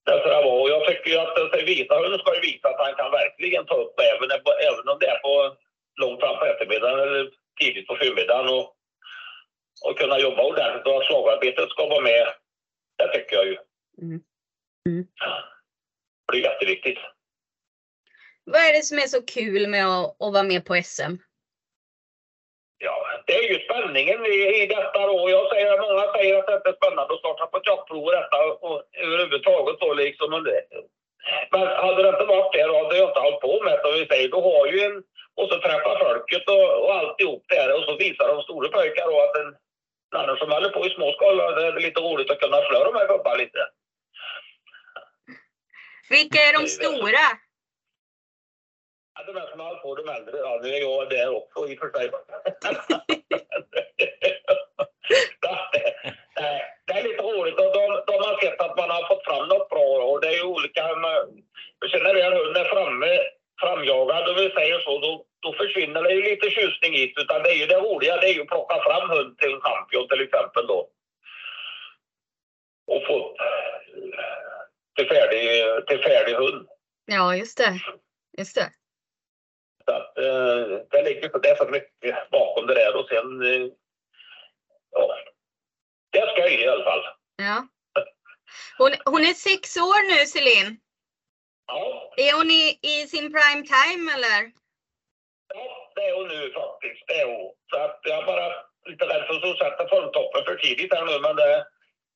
[0.07, 0.61] Därför det var.
[0.61, 4.01] Och jag tycker att den vita hunden ska visa att han kan verkligen ta upp
[4.01, 4.31] även,
[4.69, 5.57] även om det är på
[6.01, 7.31] långt fram på eftermiddagen eller
[7.61, 8.76] tidigt på förmiddagen och,
[9.85, 12.27] och kunna jobba ordentligt och att slagarbetet ska vara med.
[12.99, 13.57] Det tycker jag ju.
[14.03, 14.21] Mm.
[14.89, 15.07] Mm.
[16.33, 16.99] Det är jätteviktigt.
[18.45, 21.15] Vad är det som är så kul med att, att vara med på SM?
[22.79, 25.31] Ja, det är ju spänningen i, i detta då.
[25.31, 28.39] Jag säger att många säger att det är spännande att starta på jaktprov och detta
[28.67, 30.31] och överhuvudtaget så liksom.
[30.31, 30.61] Men, det,
[31.85, 33.93] hade det inte varit det då hade jag inte hållit på med det.
[34.01, 34.97] Vi säger, du har ju en,
[35.35, 39.17] och så träffa folket och, och alltihop där och så visar de stora pojkar då
[39.21, 39.51] att en
[40.17, 43.09] annan som håller på i småskala, det är lite roligt att kunna slå de här
[43.09, 43.59] gubbarna lite.
[46.11, 47.27] Vilka är de stora?
[49.15, 50.39] Ja, de är som håller på, de äldre.
[50.39, 52.11] Ja, nu är jag där också i och för sig.
[56.87, 59.69] det är lite roligt och de, de har sett att man har fått fram något
[59.69, 60.89] bra och det är ju olika.
[61.91, 63.19] Sen när en hund är framme,
[63.61, 67.21] framjagad, och vi säger så, då, då försvinner det ju lite tjusning det.
[67.21, 69.61] Utan det är ju det roliga, det är ju att plocka fram hund till en
[69.61, 70.91] champion till exempel då.
[72.87, 73.37] Och få
[74.97, 76.69] till färdig, till färdig hund.
[77.05, 77.81] Ja, just det.
[78.39, 78.71] Just det.
[79.85, 83.69] Så att, eh, det ligger det är så mycket bakom det där och sen, eh,
[84.91, 85.17] ja,
[86.11, 87.05] det är skoj i alla fall.
[87.37, 87.69] Ja.
[88.79, 90.81] Hon, hon är sex år nu, Celine.
[91.67, 94.53] Ja, Är hon i, i sin prime time eller?
[95.55, 97.07] ja, det är hon nu faktiskt.
[97.07, 97.53] Det är hon.
[97.71, 98.53] Så att jag bara
[98.89, 101.67] lite rädd för att sätta formtoppen för tidigt här nu, men det,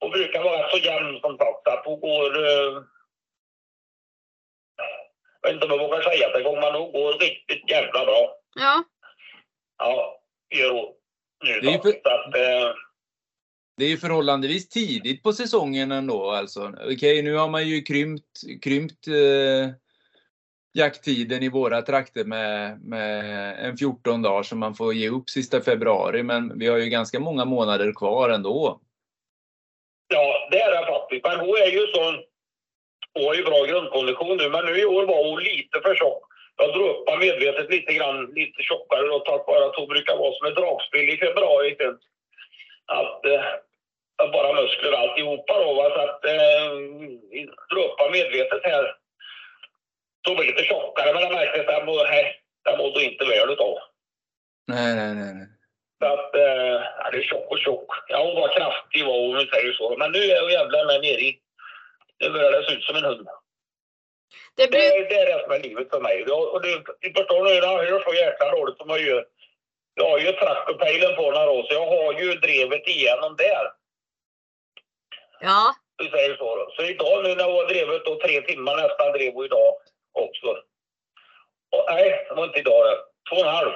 [0.01, 2.83] hon brukar vara så jämn som sagt att hon går eh,
[5.43, 8.35] jag vet inte om jag vågar säga det gång, men hon går riktigt jävla bra.
[8.55, 8.85] Ja.
[9.79, 10.21] Ja,
[10.55, 10.95] gör hon.
[11.45, 12.75] Nu Det är ju för- Så att, eh,
[13.81, 16.73] det är ju förhållandevis tidigt på säsongen ändå alltså.
[16.93, 19.75] Okej, nu har man ju krympt, krympt eh,
[20.73, 23.21] jakttiden i våra trakter med, med
[23.67, 26.23] en 14 dagar som man får ge upp sista februari.
[26.23, 28.81] Men vi har ju ganska många månader kvar ändå.
[30.09, 31.25] Ja, det är det faktiskt.
[31.25, 32.15] Men hon är ju sån...
[33.15, 36.25] Hon har ju bra grundkondition nu, men nu i år var hon lite för tjock.
[36.57, 40.17] Jag drog upp henne medvetet lite grann, lite tjockare då, tack vare att hon brukar
[40.17, 41.77] vara som ett dragspel i februari.
[41.79, 41.99] Sen.
[42.87, 43.70] Att, eh, att
[44.29, 45.75] bara muskler alltihopa då.
[45.75, 45.91] Va?
[45.91, 46.71] Så att eh,
[47.99, 48.97] henne medvetet här.
[50.29, 53.51] Så blev lite tjockare, men jag märkte att den må- nej, den mådde inte väl
[53.51, 53.79] utav.
[54.69, 55.35] Nej, nej, nej.
[55.35, 55.47] nej.
[56.03, 57.91] Så att, eh, det är tjock och tjock.
[58.09, 59.97] Ja, hon var kraftig var hon, säger så.
[59.97, 61.39] Men nu är hon jävlar med nere i...
[62.21, 63.27] Nu börjar det se ut som en hund.
[64.57, 66.25] Det Det, bruk, är- det är det som är livet för mig.
[66.25, 69.25] Och och det, ni förstår nu, jag hör så jäkla dåligt som jag gör.
[69.95, 73.65] Jag har ju traktorpejlen på några år, så jag har ju drevet igenom där.
[75.41, 75.75] Ja.
[75.99, 76.57] Vi säger så.
[76.57, 76.73] Då.
[76.77, 79.75] Så idag nu när jag har drivit då tre timmar nästan drev jag idag
[80.13, 80.47] också.
[81.73, 82.99] Och, nej, det var inte idag det.
[83.29, 83.73] Två och en halv.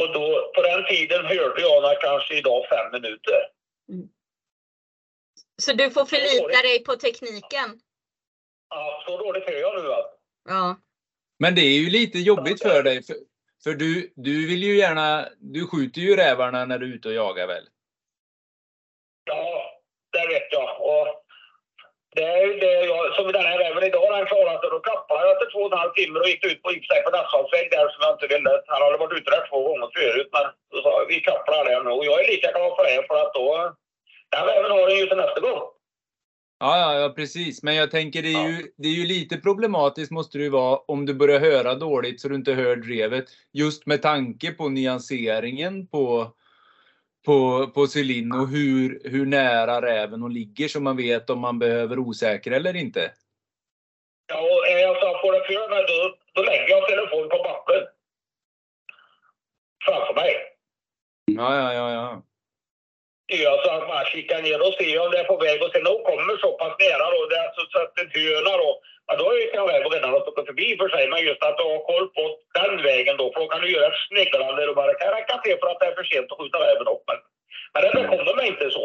[0.00, 3.40] Och då, på den tiden hörde jag när kanske idag fem minuter.
[5.62, 7.80] Så du får förlita dig på tekniken.
[8.68, 10.10] Ja, så dåligt hör jag nu alltså.
[10.48, 10.76] Ja.
[11.38, 13.02] Men det är ju lite jobbigt för dig.
[13.02, 13.16] För,
[13.64, 17.14] för du, du vill ju gärna, du skjuter ju rävarna när du är ute och
[17.14, 17.68] jagar väl?
[20.32, 20.70] Ja, vet jag.
[20.92, 21.08] Och
[22.14, 24.70] det är ju det jag, som den här räven idag, han klarade.
[24.70, 27.10] Då kappade jag efter två och en halv timme och gick ut på, sig på
[27.10, 28.50] en där som jag inte ville.
[28.66, 31.90] Han hade varit ute där två gånger förut, men då sa jag, vi kapplar nu.
[31.90, 33.48] Och jag är lika glad för det, för att då,
[34.32, 35.62] den räven har den ju till nästa gång.
[36.64, 37.62] Ja, ja, ja, precis.
[37.62, 40.76] Men jag tänker det är, ju, det är ju lite problematiskt måste det ju vara
[40.76, 43.24] om du börjar höra dåligt så du inte hör drevet.
[43.52, 46.32] Just med tanke på nyanseringen på,
[47.24, 51.58] på, på Celine och hur, hur nära räven hon ligger så man vet om man
[51.58, 53.12] behöver osäkra eller inte.
[54.26, 57.86] Ja, är jag så får det för mig, då, då lägger jag telefonen på backen.
[59.84, 60.34] Framför mig.
[61.24, 62.22] Ja, ja, ja, ja.
[63.36, 65.82] Gör så att man kikar ner och ser om det är på väg och sen
[65.82, 68.70] när hon kommer så pass nära då, det är alltså så att en höna då,
[69.06, 71.62] ja då är jag och redan har stuckit förbi för sig, men just att du
[71.62, 72.24] har koll på
[72.58, 75.56] den vägen då, för då kan du göra ett sneglande och bara kan räcka till
[75.60, 77.04] för att det är för sent att skjuta räven upp.
[77.10, 77.18] Men,
[77.72, 78.84] men det kommer mig inte så.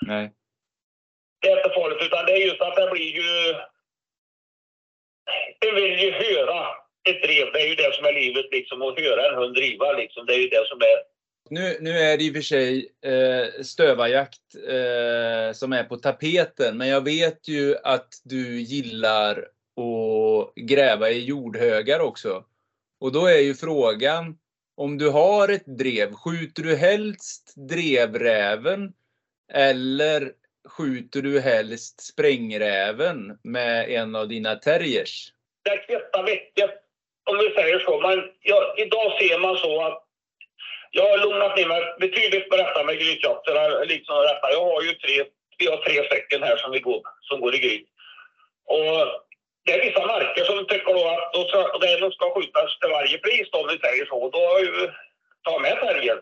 [0.00, 0.32] Nej.
[1.40, 3.54] Det är inte farligt, utan det är just att det blir ju...
[5.58, 6.66] Det vill ju höra
[7.08, 9.92] ett drev, det är ju det som är livet liksom, att höra en hund driva
[9.92, 11.11] liksom, det är ju det som är
[11.52, 16.78] nu, nu är det i och för sig eh, stövarjakt eh, som är på tapeten,
[16.78, 19.38] men jag vet ju att du gillar
[19.76, 22.44] att gräva i jordhögar också.
[23.00, 24.38] Och då är ju frågan,
[24.76, 28.92] om du har ett drev, skjuter du helst drevräven
[29.52, 30.32] eller
[30.68, 35.32] skjuter du helst sprängräven med en av dina terriers?
[35.64, 36.70] det kvittar mycket,
[37.30, 38.00] om vi säger så.
[38.00, 40.01] Men ja, idag ser man så att
[40.94, 43.68] jag har lugnat ner mig betydligt med detta med grytjakterna.
[43.92, 44.52] Liksom detta.
[44.52, 45.24] Jag har ju tre,
[45.58, 47.88] vi har tre stycken här som, vi går, som går i gryt.
[48.66, 48.98] Och
[49.64, 53.18] det är vissa marker som tycker då att då ska, räven ska skjutas till varje
[53.18, 54.30] pris då, om vi säger så.
[54.30, 54.90] Då har jag ju
[55.44, 56.18] tagit med färgen.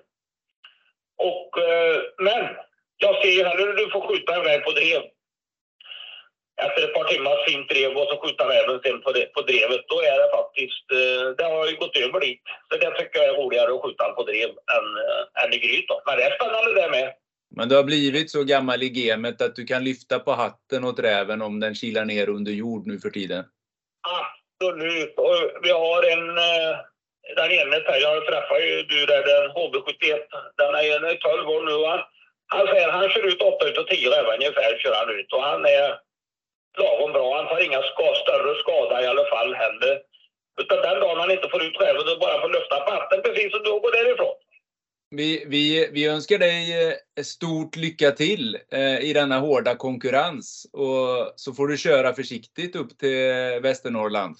[1.28, 2.42] Och, eh, men
[2.96, 5.02] jag ser ju hellre du får skjuta en räv på drev
[6.66, 9.82] efter ett par timmars fint drev och så skjuta räven sen på, det, på drevet,
[9.92, 12.42] då är det faktiskt, eh, det har ju gått över dit.
[12.68, 15.88] Så det tycker jag är roligare att skjuta på drev än, äh, än i gryt
[15.88, 16.02] då.
[16.06, 17.08] Men det är spännande det med.
[17.56, 20.98] Men du har blivit så gammal i gamet att du kan lyfta på hatten åt
[20.98, 23.44] räven om den kilar ner under jord nu för tiden?
[24.20, 25.14] Absolut.
[25.16, 26.76] Och vi har en, eh,
[27.36, 31.76] den ene jag träffade ju du där, den HB71, den är ju 12 år nu
[31.86, 32.08] va.
[32.46, 35.64] Han säger han kör ut 8 utav 10 rävar ungefär kör han ut och han
[35.64, 35.98] är
[36.78, 37.36] lagom bra.
[37.36, 40.02] Han tar inga ska, större skada i alla fall heller.
[40.60, 43.50] Utan den dagen han inte får ut räven och bara får lufta på hatten precis
[43.52, 44.34] som du går därifrån.
[45.10, 50.70] Vi, vi, vi önskar dig eh, stort lycka till eh, i denna hårda konkurrens.
[50.72, 54.36] Och så får du köra försiktigt upp till Västernorrland.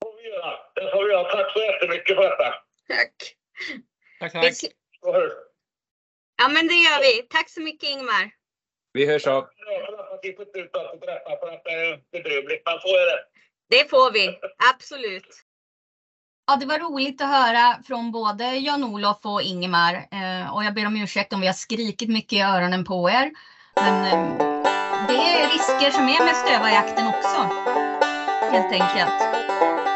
[0.00, 0.52] Det får vi göra.
[0.74, 1.24] Det får vi göra.
[1.32, 2.54] Tack så jättemycket för detta.
[2.88, 3.12] Tack.
[4.20, 5.32] Tack, Det- tack.
[6.42, 7.22] Ja men det gör vi.
[7.22, 8.30] Tack så mycket Ingmar.
[8.92, 9.48] Vi hörs av.
[10.22, 13.06] Får vi får ut allt på detta för att det är bedrövligt, men så är
[13.06, 13.20] det.
[13.70, 14.38] Det får vi,
[14.74, 15.44] absolut.
[16.46, 19.94] Ja, det var roligt att höra från både Jan-Olof och Ingemar.
[19.94, 23.30] Eh, och jag ber om ursäkt om vi har skrikit mycket i öronen på er.
[23.74, 24.38] Men eh,
[25.08, 27.38] det är risker som är med stövarjakten också.
[28.52, 29.20] Helt enkelt.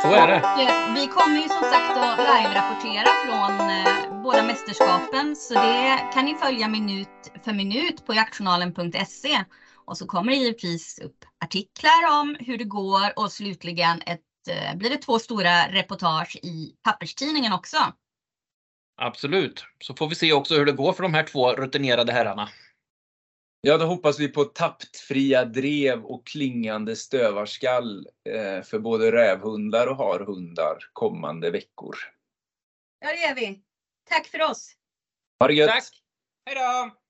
[0.02, 0.40] Så är det.
[0.40, 5.36] Och, eh, vi kommer ju som sagt att live-rapportera från eh, båda mästerskapen.
[5.36, 9.44] Så det kan ni följa minut för minut på jaktjournalen.se.
[9.84, 14.76] Och så kommer det givetvis upp artiklar om hur det går och slutligen ett, eh,
[14.76, 17.76] blir det två stora reportage i papperstidningen också.
[18.96, 19.64] Absolut.
[19.78, 22.48] Så får vi se också hur det går för de här två rutinerade herrarna.
[23.60, 29.96] Ja, då hoppas vi på tapptfria drev och klingande stövarskall eh, för både rävhundar och
[29.96, 31.96] harhundar kommande veckor.
[33.00, 33.62] Ja, det gör vi.
[34.10, 34.72] Tack för oss.
[35.40, 35.70] Ha det gött!
[35.70, 35.84] Tack!
[36.46, 37.01] Hej då!